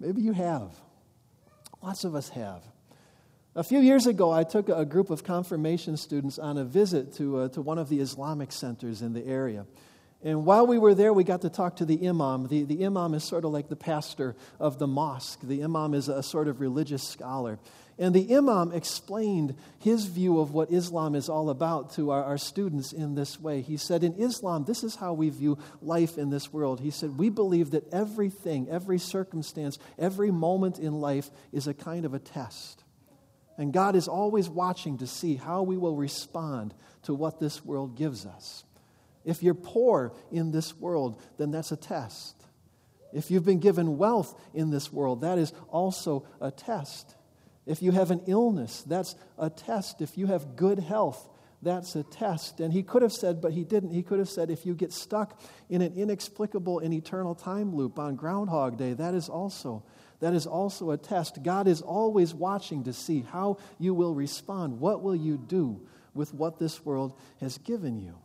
Maybe 0.00 0.22
you 0.22 0.32
have. 0.32 0.74
Lots 1.80 2.02
of 2.02 2.16
us 2.16 2.28
have. 2.30 2.64
A 3.54 3.62
few 3.62 3.80
years 3.80 4.06
ago, 4.06 4.30
I 4.30 4.44
took 4.44 4.70
a 4.70 4.86
group 4.86 5.10
of 5.10 5.24
confirmation 5.24 5.98
students 5.98 6.38
on 6.38 6.56
a 6.56 6.64
visit 6.64 7.12
to, 7.16 7.38
uh, 7.38 7.48
to 7.48 7.60
one 7.60 7.76
of 7.76 7.90
the 7.90 8.00
Islamic 8.00 8.50
centers 8.50 9.02
in 9.02 9.12
the 9.12 9.26
area. 9.26 9.66
And 10.24 10.46
while 10.46 10.66
we 10.66 10.78
were 10.78 10.94
there, 10.94 11.12
we 11.12 11.22
got 11.22 11.42
to 11.42 11.50
talk 11.50 11.76
to 11.76 11.84
the 11.84 12.08
imam. 12.08 12.46
The, 12.46 12.62
the 12.62 12.86
imam 12.86 13.12
is 13.12 13.24
sort 13.24 13.44
of 13.44 13.50
like 13.50 13.68
the 13.68 13.76
pastor 13.76 14.36
of 14.58 14.78
the 14.78 14.86
mosque, 14.86 15.40
the 15.42 15.62
imam 15.64 15.92
is 15.92 16.08
a 16.08 16.22
sort 16.22 16.48
of 16.48 16.60
religious 16.60 17.06
scholar. 17.06 17.58
And 17.98 18.14
the 18.14 18.34
Imam 18.34 18.72
explained 18.72 19.54
his 19.78 20.06
view 20.06 20.40
of 20.40 20.54
what 20.54 20.72
Islam 20.72 21.14
is 21.14 21.28
all 21.28 21.50
about 21.50 21.92
to 21.94 22.10
our, 22.10 22.24
our, 22.24 22.38
students 22.38 22.92
in 22.92 23.14
this 23.14 23.38
way. 23.38 23.60
He 23.60 23.76
said, 23.76 24.02
In 24.02 24.14
Islam, 24.14 24.64
this 24.64 24.82
is 24.82 24.96
how 24.96 25.12
we 25.12 25.28
view 25.28 25.58
life 25.82 26.16
in 26.16 26.30
this 26.30 26.52
world. 26.52 26.80
He 26.80 26.90
said, 26.90 27.18
We 27.18 27.28
believe 27.28 27.72
that 27.72 27.92
everything, 27.92 28.68
every 28.70 28.98
circumstance, 28.98 29.78
every 29.98 30.30
moment 30.30 30.78
in 30.78 31.00
life 31.00 31.30
is 31.52 31.66
a 31.66 31.74
kind 31.74 32.06
of 32.06 32.14
a 32.14 32.18
test. 32.18 32.81
And 33.58 33.72
God 33.72 33.96
is 33.96 34.08
always 34.08 34.48
watching 34.48 34.98
to 34.98 35.06
see 35.06 35.36
how 35.36 35.62
we 35.62 35.76
will 35.76 35.96
respond 35.96 36.74
to 37.02 37.14
what 37.14 37.38
this 37.38 37.64
world 37.64 37.96
gives 37.96 38.24
us. 38.26 38.64
If 39.24 39.42
you're 39.42 39.54
poor 39.54 40.12
in 40.30 40.50
this 40.50 40.76
world, 40.76 41.20
then 41.38 41.50
that's 41.50 41.72
a 41.72 41.76
test. 41.76 42.34
If 43.12 43.30
you've 43.30 43.44
been 43.44 43.60
given 43.60 43.98
wealth 43.98 44.40
in 44.54 44.70
this 44.70 44.92
world, 44.92 45.20
that 45.20 45.38
is 45.38 45.52
also 45.68 46.26
a 46.40 46.50
test. 46.50 47.14
If 47.66 47.82
you 47.82 47.92
have 47.92 48.10
an 48.10 48.22
illness, 48.26 48.82
that's 48.86 49.14
a 49.38 49.50
test. 49.50 50.00
If 50.00 50.18
you 50.18 50.26
have 50.26 50.56
good 50.56 50.78
health, 50.78 51.28
that's 51.60 51.94
a 51.94 52.02
test. 52.02 52.58
And 52.58 52.72
he 52.72 52.82
could 52.82 53.02
have 53.02 53.12
said, 53.12 53.40
but 53.40 53.52
he 53.52 53.62
didn't. 53.62 53.92
He 53.92 54.02
could 54.02 54.18
have 54.18 54.28
said, 54.28 54.50
if 54.50 54.66
you 54.66 54.74
get 54.74 54.92
stuck 54.92 55.40
in 55.68 55.82
an 55.82 55.92
inexplicable 55.94 56.80
and 56.80 56.92
eternal 56.92 57.34
time 57.34 57.76
loop 57.76 57.98
on 57.98 58.16
Groundhog 58.16 58.78
Day, 58.78 58.94
that 58.94 59.14
is 59.14 59.28
also 59.28 59.84
that 60.22 60.34
is 60.34 60.46
also 60.46 60.92
a 60.92 60.96
test. 60.96 61.42
God 61.42 61.66
is 61.66 61.82
always 61.82 62.32
watching 62.32 62.84
to 62.84 62.92
see 62.92 63.22
how 63.32 63.58
you 63.80 63.92
will 63.92 64.14
respond. 64.14 64.78
What 64.78 65.02
will 65.02 65.16
you 65.16 65.36
do 65.36 65.80
with 66.14 66.32
what 66.32 66.60
this 66.60 66.84
world 66.84 67.18
has 67.40 67.58
given 67.58 67.98
you? 67.98 68.16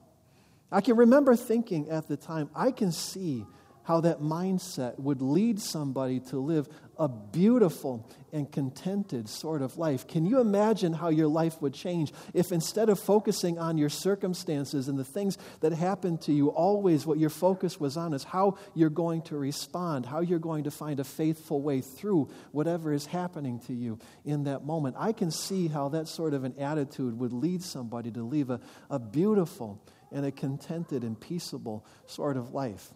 I 0.72 0.82
can 0.82 0.96
remember 0.96 1.36
thinking 1.36 1.90
at 1.90 2.08
the 2.08 2.16
time, 2.16 2.52
I 2.54 2.70
can 2.70 2.92
see 2.92 3.48
how 3.82 4.02
that 4.02 4.20
mindset 4.22 5.00
would 5.00 5.24
lead 5.24 5.60
somebody 5.60 6.20
to 6.20 6.38
live 6.38 6.70
a 7.00 7.08
beautiful 7.08 8.10
and 8.34 8.52
contented 8.52 9.30
sort 9.30 9.62
of 9.62 9.78
life. 9.78 10.08
Can 10.08 10.26
you 10.26 10.40
imagine 10.40 10.94
how 10.94 11.10
your 11.10 11.28
life 11.28 11.62
would 11.62 11.74
change 11.74 12.12
if 12.34 12.52
instead 12.52 12.90
of 12.90 13.00
focusing 13.00 13.58
on 13.58 13.78
your 13.78 13.90
circumstances 13.90 14.88
and 14.88 14.98
the 14.98 15.06
things 15.06 15.38
that 15.62 15.74
happen 15.74 16.18
to 16.20 16.34
you, 16.34 16.50
always 16.50 17.06
what 17.06 17.18
your 17.18 17.30
focus 17.30 17.80
was 17.80 17.98
on 17.98 18.14
is 18.14 18.24
how 18.24 18.58
you're 18.74 18.90
going 18.90 19.22
to 19.24 19.38
respond, 19.38 20.06
how 20.06 20.20
you're 20.20 20.40
going 20.40 20.66
to 20.66 20.72
find 20.72 21.00
a 21.00 21.04
faithful 21.04 21.62
way 21.62 21.82
through 21.82 22.30
whatever 22.52 22.92
is 22.92 23.06
happening 23.06 23.60
to 23.60 23.74
you 23.74 24.00
in 24.26 24.44
that 24.44 24.66
moment? 24.66 24.96
I 25.00 25.14
can 25.14 25.32
see 25.32 25.68
how 25.68 25.90
that 25.90 26.08
sort 26.08 26.34
of 26.34 26.44
an 26.44 26.56
attitude 26.60 27.18
would 27.20 27.34
lead 27.34 27.64
somebody 27.64 28.12
to 28.12 28.24
live 28.24 28.50
a, 28.50 28.60
a 28.90 29.00
beautiful 29.00 29.82
and 30.12 30.26
a 30.26 30.32
contented 30.32 31.04
and 31.04 31.20
peaceable 31.20 31.86
sort 32.06 32.38
of 32.38 32.54
life. 32.54 32.94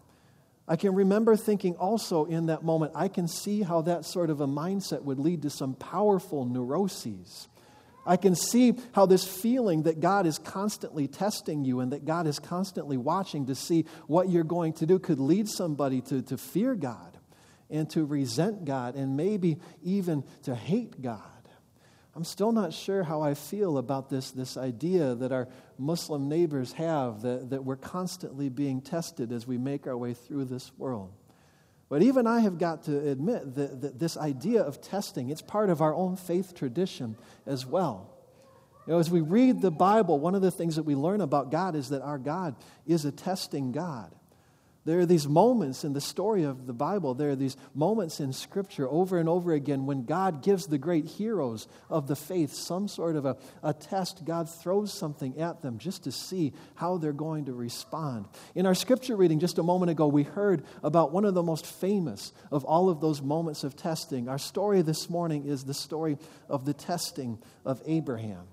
I 0.72 0.78
can 0.78 0.96
remember 0.96 1.36
thinking 1.36 1.76
also 1.76 2.24
in 2.24 2.46
that 2.46 2.64
moment, 2.64 2.94
I 2.96 3.10
can 3.10 3.28
see 3.28 3.62
how 3.62 3.82
that 3.82 4.06
sort 4.06 4.30
of 4.30 4.40
a 4.40 4.48
mindset 4.48 5.04
would 5.04 5.20
lead 5.20 5.42
to 5.42 5.50
some 5.50 5.74
powerful 5.74 6.46
neuroses. 6.46 7.50
I 8.06 8.16
can 8.16 8.36
see 8.36 8.76
how 8.94 9.06
this 9.06 9.26
feeling 9.26 9.84
that 9.84 10.00
God 10.00 10.26
is 10.26 10.38
constantly 10.38 11.10
testing 11.10 11.66
you 11.66 11.82
and 11.82 11.92
that 11.92 12.06
God 12.06 12.26
is 12.26 12.40
constantly 12.40 12.96
watching 12.96 13.48
to 13.48 13.54
see 13.54 13.84
what 14.08 14.30
you're 14.30 14.46
going 14.46 14.72
to 14.76 14.86
do 14.86 14.98
could 14.98 15.20
lead 15.20 15.50
somebody 15.50 16.00
to, 16.04 16.22
to 16.22 16.38
fear 16.38 16.74
God 16.74 17.18
and 17.70 17.90
to 17.90 18.06
resent 18.06 18.64
God 18.64 18.96
and 18.96 19.18
maybe 19.18 19.58
even 19.84 20.24
to 20.44 20.56
hate 20.56 21.02
God. 21.02 21.41
I'm 22.14 22.26
still 22.26 22.52
not 22.52 22.74
sure 22.74 23.04
how 23.04 23.22
I 23.22 23.34
feel 23.34 23.78
about 23.78 24.10
this, 24.10 24.32
this 24.32 24.58
idea 24.58 25.16
that 25.16 25.32
our 25.32 25.48
Muslim 25.78 26.28
neighbors 26.28 26.74
have 26.74 27.22
that, 27.22 27.52
that 27.52 27.64
we're 27.64 27.78
constantly 27.78 28.50
being 28.50 28.82
tested 28.82 29.32
as 29.32 29.48
we 29.48 29.58
make 29.58 29.88
our 29.88 29.98
way 29.98 30.14
through 30.14 30.46
this 30.46 30.72
world. 30.78 31.14
But 31.88 32.02
even 32.02 32.28
I 32.28 32.42
have 32.42 32.58
got 32.58 32.84
to 32.84 33.10
admit 33.10 33.56
that, 33.56 33.82
that 33.82 34.00
this 34.00 34.18
idea 34.18 34.62
of 34.62 34.82
testing, 34.82 35.30
it's 35.30 35.42
part 35.42 35.70
of 35.70 35.82
our 35.82 35.94
own 35.94 36.18
faith 36.18 36.54
tradition 36.54 37.18
as 37.46 37.66
well. 37.66 38.10
You 38.88 38.94
know, 38.94 39.00
as 39.00 39.10
we 39.10 39.22
read 39.22 39.62
the 39.62 39.72
Bible, 39.72 40.20
one 40.20 40.36
of 40.36 40.42
the 40.42 40.52
things 40.52 40.76
that 40.76 40.84
we 40.84 40.96
learn 40.96 41.22
about 41.22 41.52
God 41.52 41.76
is 41.76 41.90
that 41.90 42.02
our 42.02 42.18
God 42.18 42.56
is 42.86 43.06
a 43.06 43.12
testing 43.12 43.72
God. 43.72 44.14
There 44.84 45.00
are 45.00 45.06
these 45.06 45.28
moments 45.28 45.84
in 45.84 45.94
the 45.94 46.02
story 46.02 46.42
of 46.42 46.66
the 46.66 46.74
Bible, 46.74 47.14
there 47.14 47.30
are 47.30 47.36
these 47.36 47.56
moments 47.76 48.20
in 48.20 48.34
Scripture 48.34 48.90
over 48.90 49.20
and 49.20 49.30
over 49.30 49.54
again 49.54 49.86
when 49.86 50.06
God 50.06 50.42
gives 50.42 50.66
the 50.66 50.80
great 50.80 51.06
heroes 51.06 51.68
of 51.88 52.08
the 52.08 52.16
faith 52.16 52.52
some 52.54 52.88
sort 52.88 53.16
of 53.16 53.26
a, 53.26 53.38
a 53.62 53.76
test. 53.76 54.26
God 54.26 54.50
throws 54.50 54.92
something 54.92 55.38
at 55.40 55.62
them 55.62 55.78
just 55.78 56.06
to 56.06 56.12
see 56.12 56.54
how 56.74 56.98
they're 56.98 57.14
going 57.14 57.46
to 57.46 57.54
respond. 57.54 58.26
In 58.56 58.66
our 58.66 58.74
Scripture 58.74 59.16
reading 59.16 59.40
just 59.40 59.60
a 59.60 59.64
moment 59.64 59.92
ago, 59.92 60.08
we 60.08 60.24
heard 60.24 60.64
about 60.84 61.12
one 61.12 61.26
of 61.26 61.36
the 61.36 61.44
most 61.44 61.68
famous 61.68 62.32
of 62.52 62.66
all 62.66 62.90
of 62.90 63.02
those 63.02 63.22
moments 63.22 63.64
of 63.64 63.76
testing. 63.76 64.28
Our 64.28 64.40
story 64.40 64.82
this 64.82 65.12
morning 65.12 65.46
is 65.46 65.64
the 65.64 65.76
story 65.76 66.18
of 66.50 66.66
the 66.66 66.74
testing 66.74 67.38
of 67.66 67.84
Abraham. 67.86 68.48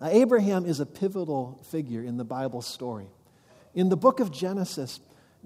Now, 0.00 0.10
Abraham 0.10 0.64
is 0.64 0.78
a 0.78 0.86
pivotal 0.86 1.60
figure 1.72 2.04
in 2.04 2.18
the 2.18 2.24
Bible 2.24 2.62
story. 2.62 3.08
In 3.74 3.88
the 3.88 3.96
book 3.96 4.20
of 4.20 4.30
Genesis, 4.30 5.00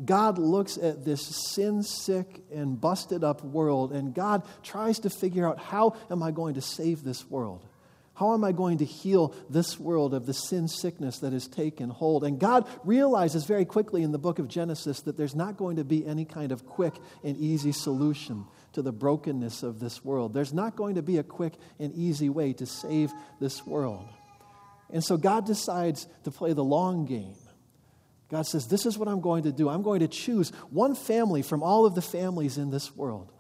God 0.05 0.38
looks 0.38 0.76
at 0.76 1.05
this 1.05 1.23
sin 1.23 1.83
sick 1.83 2.43
and 2.52 2.81
busted 2.81 3.25
up 3.25 3.43
world, 3.43 3.93
and 3.93 4.14
God 4.14 4.43
tries 4.62 5.00
to 5.00 5.11
figure 5.11 5.47
out 5.47 5.59
how 5.59 5.97
am 6.11 6.23
I 6.23 6.31
going 6.31 6.55
to 6.55 6.61
save 6.61 7.02
this 7.02 7.28
world? 7.28 7.67
How 8.14 8.35
am 8.35 8.43
I 8.43 8.50
going 8.50 8.78
to 8.78 8.85
heal 8.85 9.33
this 9.49 9.78
world 9.78 10.12
of 10.12 10.26
the 10.26 10.35
sin 10.35 10.67
sickness 10.67 11.21
that 11.21 11.33
has 11.33 11.47
taken 11.47 11.88
hold? 11.88 12.25
And 12.25 12.40
God 12.40 12.67
realizes 12.85 13.45
very 13.45 13.64
quickly 13.64 14.02
in 14.02 14.11
the 14.11 14.19
book 14.19 14.40
of 14.40 14.49
Genesis 14.49 15.02
that 15.02 15.17
there's 15.17 15.37
not 15.37 15.57
going 15.57 15.76
to 15.76 15.85
be 15.85 16.05
any 16.05 16.25
kind 16.25 16.50
of 16.50 16.67
quick 16.67 16.95
and 17.23 17.37
easy 17.37 17.71
solution 17.71 18.45
to 18.73 18.83
the 18.83 18.90
brokenness 18.90 19.62
of 19.62 19.78
this 19.78 20.05
world. 20.05 20.35
There's 20.35 20.52
not 20.52 20.75
going 20.75 20.97
to 20.97 21.02
be 21.02 21.19
a 21.19 21.23
quick 21.23 21.55
and 21.78 21.95
easy 21.95 22.28
way 22.28 22.52
to 22.55 22.67
save 22.67 23.12
this 23.40 23.64
world. 23.64 24.09
And 24.90 25.05
so 25.05 25.17
God 25.17 25.47
decides 25.47 26.09
to 26.25 26.33
play 26.33 26.55
the 26.55 26.64
long 26.64 27.07
game. 27.07 27.37
God 28.30 28.47
says, 28.47 28.66
This 28.66 28.87
is 28.87 28.99
what 28.99 29.08
I'm 29.08 29.20
going 29.20 29.44
to 29.44 29.52
do. 29.52 29.68
I'm 29.68 29.82
going 29.82 30.00
to 30.00 30.08
choose 30.08 30.50
one 30.70 30.94
family 30.94 31.42
from 31.42 31.62
all 31.62 31.87
of 31.87 31.94
the 31.94 32.02
families 32.02 32.58
in 32.58 32.70
this 32.70 32.94
world. 32.94 33.32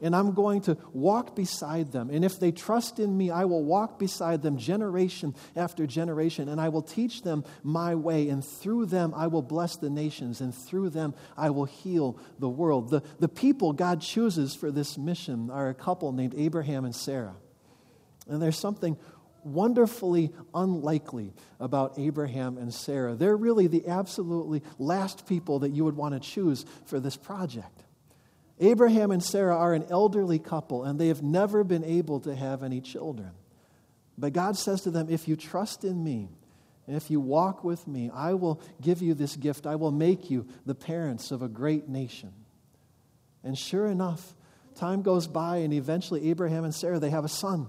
And 0.00 0.14
I'm 0.14 0.32
going 0.32 0.60
to 0.62 0.76
walk 0.92 1.34
beside 1.34 1.90
them. 1.90 2.10
And 2.10 2.24
if 2.24 2.38
they 2.38 2.52
trust 2.52 3.00
in 3.00 3.16
me, 3.16 3.30
I 3.30 3.46
will 3.46 3.64
walk 3.64 3.98
beside 3.98 4.42
them 4.42 4.56
generation 4.56 5.34
after 5.56 5.88
generation. 5.88 6.48
And 6.48 6.60
I 6.60 6.68
will 6.68 6.82
teach 6.82 7.22
them 7.22 7.44
my 7.64 7.96
way. 7.96 8.28
And 8.28 8.44
through 8.44 8.86
them, 8.86 9.12
I 9.16 9.26
will 9.26 9.42
bless 9.42 9.76
the 9.76 9.90
nations. 9.90 10.40
And 10.40 10.54
through 10.54 10.90
them, 10.90 11.14
I 11.36 11.50
will 11.50 11.64
heal 11.64 12.16
the 12.38 12.48
world. 12.48 12.90
The, 12.90 13.02
the 13.18 13.28
people 13.28 13.72
God 13.72 14.00
chooses 14.00 14.54
for 14.54 14.70
this 14.70 14.96
mission 14.96 15.50
are 15.50 15.68
a 15.68 15.74
couple 15.74 16.12
named 16.12 16.34
Abraham 16.36 16.84
and 16.84 16.94
Sarah. 16.94 17.34
And 18.28 18.40
there's 18.40 18.58
something 18.58 18.96
wonderfully 19.44 20.32
unlikely 20.54 21.32
about 21.60 21.98
Abraham 21.98 22.58
and 22.58 22.72
Sarah. 22.72 23.14
They're 23.14 23.36
really 23.36 23.66
the 23.66 23.88
absolutely 23.88 24.62
last 24.78 25.26
people 25.26 25.60
that 25.60 25.70
you 25.70 25.84
would 25.84 25.96
want 25.96 26.14
to 26.14 26.20
choose 26.20 26.64
for 26.86 27.00
this 27.00 27.16
project. 27.16 27.84
Abraham 28.60 29.10
and 29.10 29.22
Sarah 29.22 29.56
are 29.56 29.72
an 29.72 29.86
elderly 29.88 30.38
couple, 30.38 30.84
and 30.84 30.98
they 30.98 31.08
have 31.08 31.22
never 31.22 31.62
been 31.62 31.84
able 31.84 32.20
to 32.20 32.34
have 32.34 32.62
any 32.62 32.80
children. 32.80 33.30
But 34.16 34.32
God 34.32 34.56
says 34.56 34.82
to 34.82 34.90
them, 34.90 35.08
If 35.08 35.28
you 35.28 35.36
trust 35.36 35.84
in 35.84 36.02
me, 36.02 36.28
and 36.86 36.96
if 36.96 37.10
you 37.10 37.20
walk 37.20 37.62
with 37.62 37.86
me, 37.86 38.10
I 38.12 38.34
will 38.34 38.60
give 38.80 39.02
you 39.02 39.14
this 39.14 39.36
gift. 39.36 39.66
I 39.66 39.76
will 39.76 39.92
make 39.92 40.30
you 40.30 40.46
the 40.66 40.74
parents 40.74 41.30
of 41.30 41.42
a 41.42 41.48
great 41.48 41.88
nation. 41.88 42.32
And 43.44 43.56
sure 43.56 43.86
enough, 43.86 44.34
time 44.74 45.02
goes 45.02 45.26
by, 45.26 45.58
and 45.58 45.72
eventually 45.72 46.30
Abraham 46.30 46.64
and 46.64 46.74
Sarah, 46.74 46.98
they 46.98 47.10
have 47.10 47.24
a 47.24 47.28
son 47.28 47.68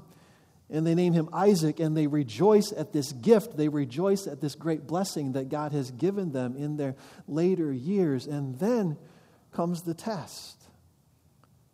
and 0.72 0.86
they 0.86 0.94
name 0.94 1.14
him 1.14 1.30
Isaac, 1.34 1.80
and 1.80 1.98
they 1.98 2.08
rejoice 2.08 2.72
at 2.72 2.94
this 2.94 3.12
gift. 3.12 3.58
They 3.58 3.70
rejoice 3.70 4.28
at 4.28 4.40
this 4.40 4.56
great 4.56 4.86
blessing 4.86 5.32
that 5.32 5.50
God 5.50 5.72
has 5.72 5.90
given 5.90 6.32
them 6.32 6.56
in 6.56 6.78
their 6.78 6.96
later 7.28 7.74
years. 7.74 8.28
And 8.28 8.60
then 8.60 8.98
comes 9.52 9.82
the 9.82 9.96
test. 9.96 10.62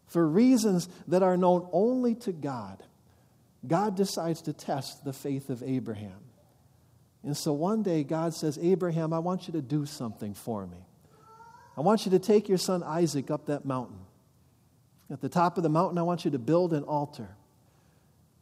For 0.07 0.25
reasons 0.25 0.87
that 1.09 1.23
are 1.23 1.35
known 1.35 1.67
only 1.73 2.15
to 2.15 2.31
God, 2.31 2.81
God 3.67 3.97
decides 3.97 4.43
to 4.43 4.53
test 4.53 5.03
the 5.03 5.11
faith 5.11 5.49
of 5.49 5.61
Abraham. 5.61 6.19
And 7.23 7.35
so 7.35 7.51
one 7.51 7.83
day, 7.83 8.03
God 8.03 8.33
says, 8.33 8.57
Abraham, 8.61 9.11
I 9.11 9.19
want 9.19 9.47
you 9.47 9.53
to 9.53 9.61
do 9.61 9.85
something 9.85 10.33
for 10.33 10.65
me. 10.65 10.85
I 11.75 11.81
want 11.81 12.05
you 12.05 12.11
to 12.11 12.19
take 12.19 12.47
your 12.47 12.59
son 12.59 12.83
Isaac 12.83 13.29
up 13.29 13.47
that 13.47 13.65
mountain. 13.65 13.99
At 15.11 15.21
the 15.21 15.29
top 15.29 15.57
of 15.57 15.63
the 15.63 15.69
mountain, 15.69 15.97
I 15.97 16.03
want 16.03 16.23
you 16.23 16.31
to 16.31 16.39
build 16.39 16.71
an 16.71 16.83
altar. 16.83 17.35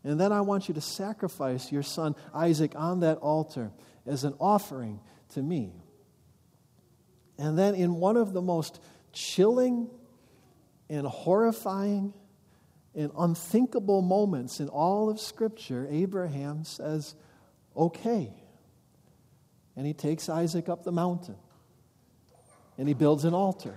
And 0.04 0.20
then 0.20 0.32
I 0.32 0.42
want 0.42 0.68
you 0.68 0.74
to 0.74 0.82
sacrifice 0.82 1.72
your 1.72 1.84
son 1.84 2.16
Isaac 2.34 2.74
on 2.76 3.02
that 3.02 3.18
altar 3.20 3.72
as 4.06 4.24
an 4.24 4.34
offering 4.40 5.00
to 5.30 5.42
me. 5.42 5.74
And 7.38 7.58
then, 7.58 7.74
in 7.76 7.96
one 7.96 8.18
of 8.18 8.34
the 8.34 8.42
most 8.42 8.80
chilling 9.12 9.90
and 10.90 11.08
horrifying 11.08 12.14
and 12.94 13.12
unthinkable 13.18 14.02
moments 14.02 14.60
in 14.60 14.68
all 14.68 15.10
of 15.10 15.20
Scripture, 15.20 15.88
Abraham 15.90 16.64
says, 16.64 17.16
Okay. 17.76 18.32
And 19.76 19.88
he 19.88 19.94
takes 19.94 20.30
Isaac 20.30 20.70
up 20.70 20.84
the 20.84 20.92
mountain 20.92 21.36
and 22.78 22.88
he 22.88 22.94
builds 22.94 23.26
an 23.26 23.34
altar. 23.34 23.76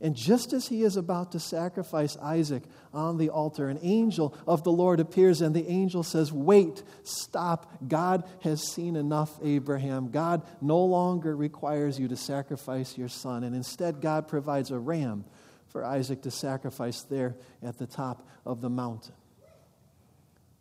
And 0.00 0.14
just 0.14 0.52
as 0.52 0.68
he 0.68 0.82
is 0.82 0.96
about 0.96 1.32
to 1.32 1.40
sacrifice 1.40 2.18
Isaac 2.18 2.62
on 2.92 3.16
the 3.16 3.30
altar, 3.30 3.68
an 3.68 3.78
angel 3.82 4.36
of 4.46 4.62
the 4.62 4.70
Lord 4.72 5.00
appears, 5.00 5.40
and 5.40 5.56
the 5.56 5.66
angel 5.70 6.02
says, 6.02 6.30
Wait, 6.30 6.82
stop. 7.02 7.72
God 7.88 8.24
has 8.42 8.62
seen 8.62 8.94
enough, 8.96 9.38
Abraham. 9.42 10.10
God 10.10 10.42
no 10.60 10.84
longer 10.84 11.34
requires 11.34 11.98
you 11.98 12.08
to 12.08 12.16
sacrifice 12.16 12.98
your 12.98 13.08
son. 13.08 13.42
And 13.42 13.56
instead, 13.56 14.02
God 14.02 14.28
provides 14.28 14.70
a 14.70 14.78
ram 14.78 15.24
for 15.68 15.82
Isaac 15.82 16.22
to 16.22 16.30
sacrifice 16.30 17.02
there 17.02 17.34
at 17.62 17.78
the 17.78 17.86
top 17.86 18.28
of 18.44 18.60
the 18.60 18.70
mountain. 18.70 19.14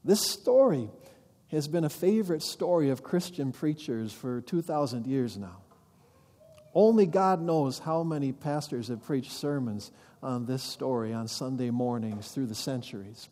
This 0.05 0.21
story 0.21 0.89
has 1.49 1.67
been 1.67 1.83
a 1.83 1.89
favorite 1.89 2.41
story 2.41 2.89
of 2.89 3.03
Christian 3.03 3.51
preachers 3.51 4.13
for 4.13 4.39
2,000 4.41 5.05
years 5.07 5.37
now. 5.37 5.64
Only 6.75 7.05
God 7.05 7.41
knows 7.41 7.79
how 7.79 8.03
many 8.03 8.33
pastors 8.33 8.89
have 8.89 9.01
preached 9.01 9.31
sermons 9.31 9.91
on 10.21 10.45
this 10.45 10.61
story 10.61 11.13
on 11.13 11.29
Sunday 11.29 11.69
mornings 11.69 12.27
through 12.27 12.47
the 12.47 12.55
centuries. 12.55 13.29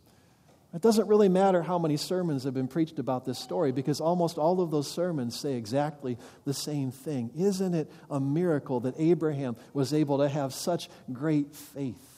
It 0.74 0.82
doesn't 0.82 1.08
really 1.08 1.30
matter 1.30 1.62
how 1.62 1.78
many 1.78 1.98
sermons 1.98 2.46
have 2.46 2.54
been 2.54 2.70
preached 2.70 2.98
about 2.98 3.26
this 3.26 3.38
story 3.38 3.72
because 3.72 4.02
almost 4.02 4.38
all 4.40 4.62
of 4.62 4.72
those 4.72 4.90
sermons 4.90 5.38
say 5.38 5.54
exactly 5.54 6.18
the 6.46 6.54
same 6.54 6.90
thing. 6.90 7.30
Isn't 7.36 7.76
it 7.76 7.92
a 8.10 8.20
miracle 8.20 8.80
that 8.80 8.96
Abraham 8.98 9.56
was 9.74 9.94
able 9.94 10.20
to 10.20 10.30
have 10.30 10.54
such 10.54 10.90
great 11.12 11.54
faith? 11.54 12.13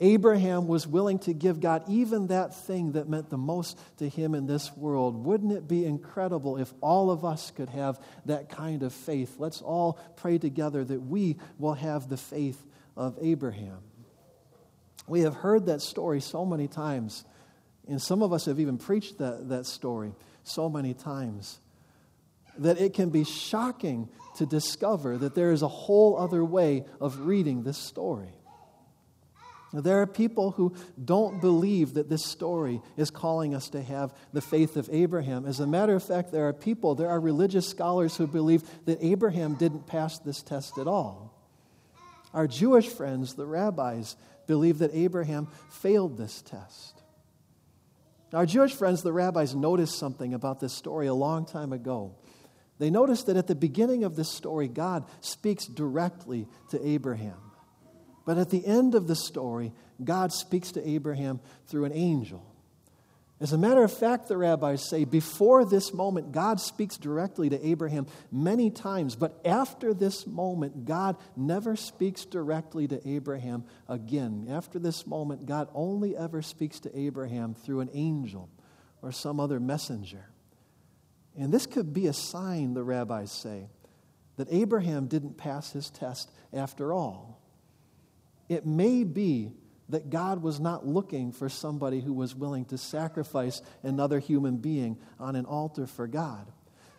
Abraham 0.00 0.66
was 0.66 0.86
willing 0.86 1.18
to 1.20 1.34
give 1.34 1.60
God 1.60 1.84
even 1.86 2.28
that 2.28 2.54
thing 2.54 2.92
that 2.92 3.08
meant 3.08 3.28
the 3.28 3.36
most 3.36 3.78
to 3.98 4.08
him 4.08 4.34
in 4.34 4.46
this 4.46 4.74
world. 4.74 5.24
Wouldn't 5.26 5.52
it 5.52 5.68
be 5.68 5.84
incredible 5.84 6.56
if 6.56 6.72
all 6.80 7.10
of 7.10 7.24
us 7.24 7.50
could 7.50 7.68
have 7.68 8.00
that 8.24 8.48
kind 8.48 8.82
of 8.82 8.94
faith? 8.94 9.34
Let's 9.38 9.60
all 9.60 9.98
pray 10.16 10.38
together 10.38 10.82
that 10.82 11.00
we 11.00 11.36
will 11.58 11.74
have 11.74 12.08
the 12.08 12.16
faith 12.16 12.64
of 12.96 13.18
Abraham. 13.20 13.78
We 15.06 15.20
have 15.20 15.34
heard 15.34 15.66
that 15.66 15.82
story 15.82 16.20
so 16.20 16.46
many 16.46 16.66
times, 16.66 17.24
and 17.86 18.00
some 18.00 18.22
of 18.22 18.32
us 18.32 18.46
have 18.46 18.58
even 18.58 18.78
preached 18.78 19.18
that, 19.18 19.50
that 19.50 19.66
story 19.66 20.12
so 20.44 20.70
many 20.70 20.94
times 20.94 21.60
that 22.58 22.80
it 22.80 22.94
can 22.94 23.10
be 23.10 23.24
shocking 23.24 24.08
to 24.36 24.46
discover 24.46 25.18
that 25.18 25.34
there 25.34 25.52
is 25.52 25.62
a 25.62 25.68
whole 25.68 26.16
other 26.16 26.44
way 26.44 26.84
of 27.00 27.26
reading 27.26 27.62
this 27.64 27.78
story. 27.78 28.32
There 29.72 30.02
are 30.02 30.06
people 30.06 30.50
who 30.50 30.74
don't 31.02 31.40
believe 31.40 31.94
that 31.94 32.08
this 32.08 32.24
story 32.24 32.82
is 32.96 33.10
calling 33.10 33.54
us 33.54 33.68
to 33.70 33.82
have 33.82 34.12
the 34.32 34.40
faith 34.40 34.76
of 34.76 34.88
Abraham. 34.92 35.46
As 35.46 35.60
a 35.60 35.66
matter 35.66 35.94
of 35.94 36.02
fact, 36.02 36.32
there 36.32 36.48
are 36.48 36.52
people, 36.52 36.96
there 36.96 37.08
are 37.08 37.20
religious 37.20 37.68
scholars 37.68 38.16
who 38.16 38.26
believe 38.26 38.64
that 38.86 38.98
Abraham 39.00 39.54
didn't 39.54 39.86
pass 39.86 40.18
this 40.18 40.42
test 40.42 40.76
at 40.78 40.88
all. 40.88 41.36
Our 42.34 42.48
Jewish 42.48 42.88
friends, 42.88 43.34
the 43.34 43.46
rabbis, 43.46 44.16
believe 44.46 44.78
that 44.78 44.92
Abraham 44.92 45.48
failed 45.70 46.16
this 46.16 46.42
test. 46.42 47.00
Our 48.32 48.46
Jewish 48.46 48.72
friends, 48.72 49.02
the 49.02 49.12
rabbis, 49.12 49.54
noticed 49.54 49.98
something 49.98 50.34
about 50.34 50.60
this 50.60 50.72
story 50.72 51.06
a 51.06 51.14
long 51.14 51.44
time 51.44 51.72
ago. 51.72 52.16
They 52.78 52.90
noticed 52.90 53.26
that 53.26 53.36
at 53.36 53.46
the 53.46 53.54
beginning 53.54 54.04
of 54.04 54.16
this 54.16 54.30
story, 54.30 54.66
God 54.66 55.04
speaks 55.20 55.66
directly 55.66 56.48
to 56.70 56.84
Abraham. 56.84 57.49
But 58.24 58.38
at 58.38 58.50
the 58.50 58.64
end 58.64 58.94
of 58.94 59.06
the 59.06 59.16
story, 59.16 59.72
God 60.02 60.32
speaks 60.32 60.72
to 60.72 60.88
Abraham 60.88 61.40
through 61.66 61.84
an 61.84 61.92
angel. 61.92 62.44
As 63.40 63.54
a 63.54 63.58
matter 63.58 63.82
of 63.82 63.90
fact, 63.90 64.28
the 64.28 64.36
rabbis 64.36 64.86
say, 64.86 65.04
before 65.04 65.64
this 65.64 65.94
moment, 65.94 66.30
God 66.30 66.60
speaks 66.60 66.98
directly 66.98 67.48
to 67.48 67.66
Abraham 67.66 68.06
many 68.30 68.70
times, 68.70 69.16
but 69.16 69.40
after 69.46 69.94
this 69.94 70.26
moment, 70.26 70.84
God 70.84 71.16
never 71.36 71.74
speaks 71.74 72.26
directly 72.26 72.86
to 72.88 73.08
Abraham 73.08 73.64
again. 73.88 74.46
After 74.50 74.78
this 74.78 75.06
moment, 75.06 75.46
God 75.46 75.68
only 75.74 76.14
ever 76.14 76.42
speaks 76.42 76.80
to 76.80 76.98
Abraham 76.98 77.54
through 77.54 77.80
an 77.80 77.88
angel 77.94 78.50
or 79.00 79.10
some 79.10 79.40
other 79.40 79.58
messenger. 79.58 80.26
And 81.34 81.50
this 81.50 81.64
could 81.64 81.94
be 81.94 82.08
a 82.08 82.12
sign, 82.12 82.74
the 82.74 82.84
rabbis 82.84 83.32
say, 83.32 83.68
that 84.36 84.48
Abraham 84.50 85.06
didn't 85.06 85.38
pass 85.38 85.72
his 85.72 85.88
test 85.88 86.30
after 86.52 86.92
all. 86.92 87.39
It 88.50 88.66
may 88.66 89.04
be 89.04 89.52
that 89.90 90.10
God 90.10 90.42
was 90.42 90.58
not 90.58 90.84
looking 90.84 91.30
for 91.30 91.48
somebody 91.48 92.00
who 92.00 92.12
was 92.12 92.34
willing 92.34 92.64
to 92.66 92.78
sacrifice 92.78 93.62
another 93.84 94.18
human 94.18 94.56
being 94.56 94.98
on 95.20 95.36
an 95.36 95.44
altar 95.46 95.86
for 95.86 96.08
God. 96.08 96.50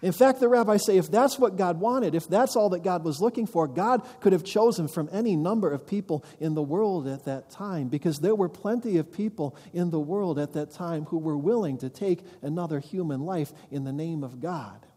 In 0.01 0.13
fact, 0.13 0.39
the 0.39 0.47
rabbis 0.47 0.85
say 0.85 0.97
if 0.97 1.11
that's 1.11 1.37
what 1.37 1.57
God 1.57 1.79
wanted, 1.79 2.15
if 2.15 2.27
that's 2.27 2.55
all 2.55 2.69
that 2.69 2.83
God 2.83 3.03
was 3.03 3.19
looking 3.19 3.45
for, 3.45 3.67
God 3.67 4.01
could 4.21 4.31
have 4.31 4.45
chosen 4.45 4.87
from 4.87 5.09
any 5.11 5.35
number 5.35 5.69
of 5.71 5.85
people 5.85 6.23
in 6.39 6.55
the 6.55 6.61
world 6.61 7.05
at 7.05 7.25
that 7.25 7.51
time 7.51 7.89
because 7.89 8.19
there 8.19 8.33
were 8.33 8.49
plenty 8.49 8.97
of 8.97 9.11
people 9.11 9.55
in 9.73 9.91
the 9.91 9.99
world 9.99 10.39
at 10.39 10.53
that 10.53 10.71
time 10.71 11.03
who 11.05 11.17
were 11.17 11.37
willing 11.37 11.77
to 11.79 11.89
take 11.89 12.21
another 12.41 12.79
human 12.79 13.25
life 13.25 13.51
in 13.69 13.83
the 13.83 13.93
name 13.93 14.23
of 14.23 14.39
God. 14.39 14.87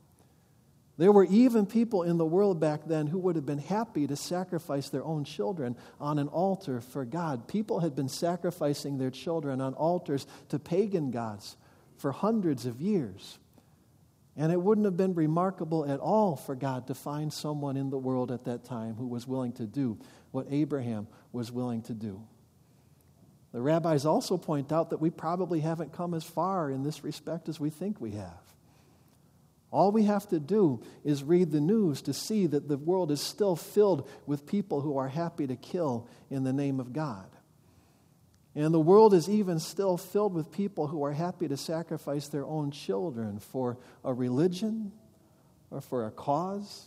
There 0.96 1.10
were 1.10 1.24
even 1.24 1.66
people 1.66 2.04
in 2.04 2.18
the 2.18 2.24
world 2.24 2.60
back 2.60 2.82
then 2.86 3.08
who 3.08 3.18
would 3.18 3.34
have 3.34 3.46
been 3.46 3.58
happy 3.58 4.06
to 4.06 4.14
sacrifice 4.14 4.90
their 4.90 5.04
own 5.04 5.24
children 5.24 5.76
on 6.00 6.18
an 6.20 6.28
altar 6.28 6.80
for 6.80 7.04
God. 7.04 7.48
People 7.48 7.80
had 7.80 7.96
been 7.96 8.08
sacrificing 8.08 8.98
their 8.98 9.10
children 9.10 9.60
on 9.60 9.74
altars 9.74 10.26
to 10.50 10.58
pagan 10.60 11.10
gods 11.10 11.56
for 11.96 12.12
hundreds 12.12 12.64
of 12.64 12.80
years. 12.80 13.38
And 14.36 14.52
it 14.52 14.60
wouldn't 14.60 14.84
have 14.84 14.96
been 14.96 15.14
remarkable 15.14 15.84
at 15.84 16.00
all 16.00 16.36
for 16.36 16.54
God 16.54 16.86
to 16.88 16.94
find 16.94 17.32
someone 17.32 17.76
in 17.76 17.90
the 17.90 17.98
world 17.98 18.30
at 18.30 18.44
that 18.44 18.64
time 18.64 18.94
who 18.94 19.06
was 19.06 19.26
willing 19.26 19.52
to 19.54 19.66
do 19.66 19.98
what 20.30 20.46
Abraham 20.50 21.08
was 21.32 21.50
willing 21.50 21.82
to 21.82 21.94
do. 21.94 22.22
The 23.52 23.60
rabbis 23.60 24.04
also 24.04 24.36
point 24.36 24.72
out 24.72 24.90
that 24.90 25.00
we 25.00 25.10
probably 25.10 25.60
haven't 25.60 25.92
come 25.92 26.14
as 26.14 26.24
far 26.24 26.70
in 26.70 26.82
this 26.82 27.04
respect 27.04 27.48
as 27.48 27.58
we 27.58 27.70
think 27.70 28.00
we 28.00 28.12
have. 28.12 28.43
All 29.74 29.90
we 29.90 30.04
have 30.04 30.28
to 30.28 30.38
do 30.38 30.84
is 31.02 31.24
read 31.24 31.50
the 31.50 31.60
news 31.60 32.00
to 32.02 32.12
see 32.12 32.46
that 32.46 32.68
the 32.68 32.78
world 32.78 33.10
is 33.10 33.20
still 33.20 33.56
filled 33.56 34.08
with 34.24 34.46
people 34.46 34.80
who 34.80 34.98
are 34.98 35.08
happy 35.08 35.48
to 35.48 35.56
kill 35.56 36.08
in 36.30 36.44
the 36.44 36.52
name 36.52 36.78
of 36.78 36.92
God. 36.92 37.26
And 38.54 38.72
the 38.72 38.78
world 38.78 39.12
is 39.14 39.28
even 39.28 39.58
still 39.58 39.96
filled 39.96 40.32
with 40.32 40.52
people 40.52 40.86
who 40.86 41.02
are 41.02 41.10
happy 41.10 41.48
to 41.48 41.56
sacrifice 41.56 42.28
their 42.28 42.46
own 42.46 42.70
children 42.70 43.40
for 43.40 43.76
a 44.04 44.14
religion 44.14 44.92
or 45.72 45.80
for 45.80 46.06
a 46.06 46.12
cause 46.12 46.86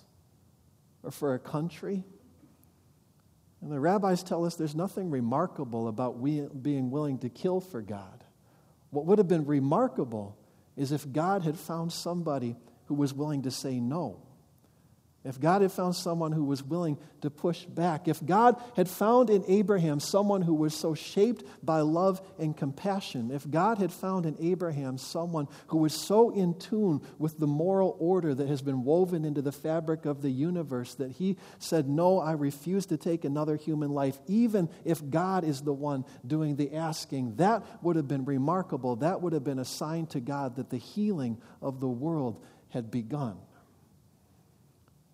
or 1.03 1.11
for 1.11 1.33
a 1.33 1.39
country. 1.39 2.05
And 3.59 3.69
the 3.69 3.81
rabbis 3.81 4.23
tell 4.23 4.45
us 4.45 4.55
there's 4.55 4.75
nothing 4.75 5.09
remarkable 5.09 5.89
about 5.89 6.19
we 6.19 6.39
being 6.61 6.89
willing 6.89 7.17
to 7.17 7.27
kill 7.27 7.59
for 7.59 7.81
God. 7.81 8.23
What 8.91 9.05
would 9.07 9.17
have 9.17 9.27
been 9.27 9.45
remarkable 9.45 10.37
is 10.77 10.93
if 10.93 11.11
God 11.11 11.41
had 11.41 11.59
found 11.59 11.91
somebody 11.91 12.55
who 12.87 12.95
was 12.95 13.13
willing 13.13 13.43
to 13.43 13.51
say 13.51 13.79
no. 13.79 14.17
If 15.27 15.41
God 15.41 15.61
had 15.61 15.73
found 15.73 15.93
someone 15.93 16.31
who 16.31 16.45
was 16.45 16.63
willing 16.63 16.97
to 17.19 17.29
push 17.29 17.65
back, 17.65 18.07
if 18.07 18.25
God 18.25 18.55
had 18.77 18.87
found 18.87 19.29
in 19.29 19.43
Abraham 19.49 19.99
someone 19.99 20.41
who 20.41 20.53
was 20.53 20.73
so 20.73 20.93
shaped 20.95 21.43
by 21.61 21.81
love 21.81 22.21
and 22.39 22.55
compassion, 22.55 23.31
if 23.31 23.49
God 23.49 23.77
had 23.77 23.91
found 23.91 24.25
in 24.25 24.37
Abraham 24.39 24.97
someone 24.97 25.49
who 25.67 25.79
was 25.79 25.93
so 25.93 26.29
in 26.29 26.57
tune 26.57 27.01
with 27.19 27.39
the 27.39 27.45
moral 27.45 27.97
order 27.99 28.33
that 28.33 28.47
has 28.47 28.61
been 28.61 28.85
woven 28.85 29.25
into 29.25 29.41
the 29.41 29.51
fabric 29.51 30.05
of 30.05 30.21
the 30.21 30.29
universe 30.29 30.95
that 30.95 31.11
he 31.11 31.35
said, 31.59 31.89
No, 31.89 32.21
I 32.21 32.31
refuse 32.31 32.85
to 32.85 32.95
take 32.95 33.25
another 33.25 33.57
human 33.57 33.91
life, 33.91 34.17
even 34.27 34.69
if 34.85 35.09
God 35.09 35.43
is 35.43 35.61
the 35.61 35.73
one 35.73 36.05
doing 36.25 36.55
the 36.55 36.73
asking, 36.73 37.35
that 37.35 37.65
would 37.83 37.97
have 37.97 38.07
been 38.07 38.23
remarkable. 38.23 38.95
That 38.95 39.21
would 39.21 39.33
have 39.33 39.43
been 39.43 39.59
a 39.59 39.65
sign 39.65 40.05
to 40.07 40.21
God 40.21 40.55
that 40.55 40.69
the 40.69 40.77
healing 40.77 41.41
of 41.61 41.81
the 41.81 41.89
world 41.89 42.41
had 42.69 42.89
begun. 42.89 43.37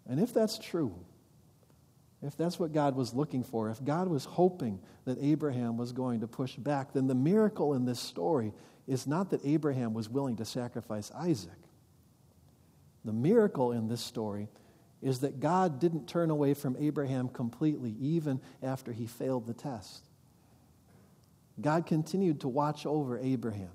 And 0.08 0.20
if 0.20 0.34
that's 0.34 0.58
true, 0.58 0.94
if 2.22 2.38
that's 2.38 2.58
what 2.58 2.72
God 2.72 2.96
was 2.96 3.14
looking 3.14 3.44
for, 3.44 3.70
if 3.70 3.84
God 3.84 4.08
was 4.08 4.26
hoping 4.26 4.80
that 5.06 5.18
Abraham 5.22 5.78
was 5.78 5.92
going 5.92 6.22
to 6.22 6.28
push 6.28 6.56
back, 6.56 6.94
then 6.94 7.08
the 7.08 7.16
miracle 7.16 7.74
in 7.74 7.86
this 7.86 8.00
story 8.00 8.54
is 8.88 9.08
not 9.08 9.30
that 9.32 9.42
Abraham 9.46 9.94
was 9.94 10.10
willing 10.10 10.38
to 10.38 10.46
sacrifice 10.46 11.12
Isaac. 11.12 11.52
The 13.06 13.14
miracle 13.14 13.74
in 13.74 13.88
this 13.88 14.02
story 14.02 14.48
is 15.02 15.20
that 15.20 15.42
God 15.42 15.80
didn't 15.80 16.08
turn 16.08 16.30
away 16.30 16.54
from 16.54 16.78
Abraham 16.80 17.28
completely, 17.28 17.96
even 18.00 18.40
after 18.62 18.94
he 18.94 19.06
failed 19.06 19.46
the 19.46 19.54
test. 19.54 20.06
God 21.60 21.86
continued 21.86 22.42
to 22.42 22.48
watch 22.48 22.86
over 22.86 23.20
Abraham. 23.20 23.72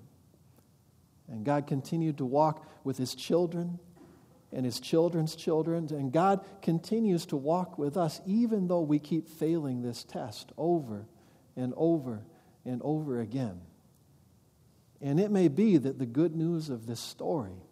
And 1.31 1.45
God 1.45 1.67
continued 1.67 2.19
to 2.19 2.25
walk 2.25 2.67
with 2.85 2.97
his 2.97 3.14
children 3.14 3.79
and 4.53 4.65
his 4.65 4.81
children's 4.81 5.37
children. 5.37 5.89
And 5.91 6.13
God 6.13 6.45
continues 6.63 7.27
to 7.27 7.37
walk 7.37 7.79
with 7.79 7.97
us 7.97 8.21
even 8.27 8.69
though 8.69 8.81
we 8.81 8.99
keep 8.99 9.29
failing 9.29 9.83
this 9.83 10.05
test 10.05 10.53
over 10.57 11.07
and 11.57 11.75
over 11.77 12.25
and 12.65 12.81
over 12.83 13.21
again. 13.21 13.61
And 15.01 15.21
it 15.21 15.31
may 15.31 15.49
be 15.49 15.77
that 15.77 15.99
the 15.99 16.07
good 16.07 16.35
news 16.35 16.71
of 16.71 16.87
this 16.87 17.01
story 17.01 17.63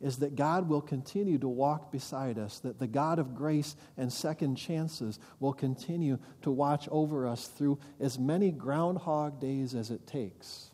is 0.00 0.18
that 0.18 0.34
God 0.34 0.68
will 0.68 0.80
continue 0.80 1.38
to 1.38 1.48
walk 1.48 1.90
beside 1.90 2.38
us, 2.38 2.58
that 2.60 2.78
the 2.78 2.86
God 2.86 3.18
of 3.18 3.34
grace 3.34 3.74
and 3.96 4.12
second 4.12 4.56
chances 4.56 5.18
will 5.40 5.52
continue 5.52 6.18
to 6.42 6.50
watch 6.50 6.88
over 6.90 7.26
us 7.26 7.46
through 7.48 7.78
as 8.00 8.18
many 8.18 8.50
groundhog 8.50 9.40
days 9.40 9.74
as 9.74 9.90
it 9.90 10.06
takes 10.06 10.70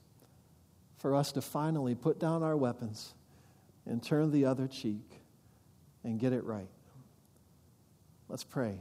for 0.99 1.15
us 1.15 1.33
to 1.33 1.41
finally 1.41 1.95
put 1.95 2.19
down 2.19 2.43
our 2.43 2.57
weapons 2.57 3.15
and 3.87 4.03
turn 4.03 4.31
the 4.31 4.45
other 4.45 4.67
cheek 4.67 5.20
and 6.05 6.19
get 6.19 6.33
it 6.33 6.45
right. 6.45 6.69
Let's 8.29 8.45
pray. 8.45 8.81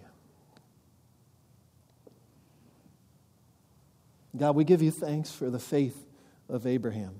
God, 4.38 4.56
we 4.56 4.64
give 4.64 4.82
you 4.82 4.92
thanks 4.92 5.32
for 5.32 5.50
the 5.50 5.60
faith 5.60 6.06
of 6.48 6.68
Abraham. 6.68 7.20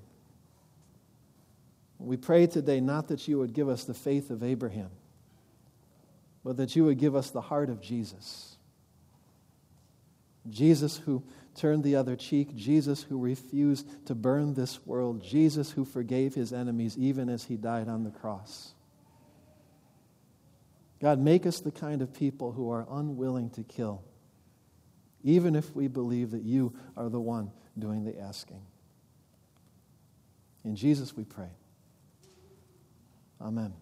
We 1.98 2.16
pray 2.16 2.46
today 2.46 2.80
not 2.80 3.08
that 3.08 3.28
you 3.28 3.38
would 3.38 3.52
give 3.52 3.68
us 3.68 3.84
the 3.84 3.94
faith 3.94 4.30
of 4.30 4.42
Abraham, 4.42 4.90
but 6.42 6.56
that 6.56 6.74
you 6.74 6.84
would 6.84 6.98
give 6.98 7.14
us 7.14 7.30
the 7.30 7.42
heart 7.42 7.68
of 7.68 7.82
Jesus. 7.82 8.56
Jesus, 10.48 10.96
who 10.96 11.22
turned 11.54 11.84
the 11.84 11.96
other 11.96 12.16
cheek, 12.16 12.56
Jesus, 12.56 13.02
who 13.02 13.18
refused 13.18 14.06
to 14.06 14.14
burn 14.14 14.54
this 14.54 14.84
world, 14.86 15.22
Jesus, 15.22 15.70
who 15.72 15.84
forgave 15.84 16.34
his 16.34 16.52
enemies 16.52 16.96
even 16.96 17.28
as 17.28 17.44
he 17.44 17.56
died 17.56 17.88
on 17.88 18.04
the 18.04 18.10
cross. 18.10 18.72
God, 21.00 21.18
make 21.18 21.46
us 21.46 21.60
the 21.60 21.70
kind 21.70 22.02
of 22.02 22.12
people 22.12 22.52
who 22.52 22.70
are 22.70 22.86
unwilling 22.90 23.50
to 23.50 23.62
kill, 23.62 24.02
even 25.24 25.56
if 25.56 25.74
we 25.74 25.88
believe 25.88 26.30
that 26.32 26.42
you 26.42 26.74
are 26.96 27.08
the 27.08 27.20
one 27.20 27.50
doing 27.78 28.04
the 28.04 28.18
asking. 28.18 28.60
In 30.64 30.76
Jesus 30.76 31.16
we 31.16 31.24
pray. 31.24 31.48
Amen. 33.40 33.72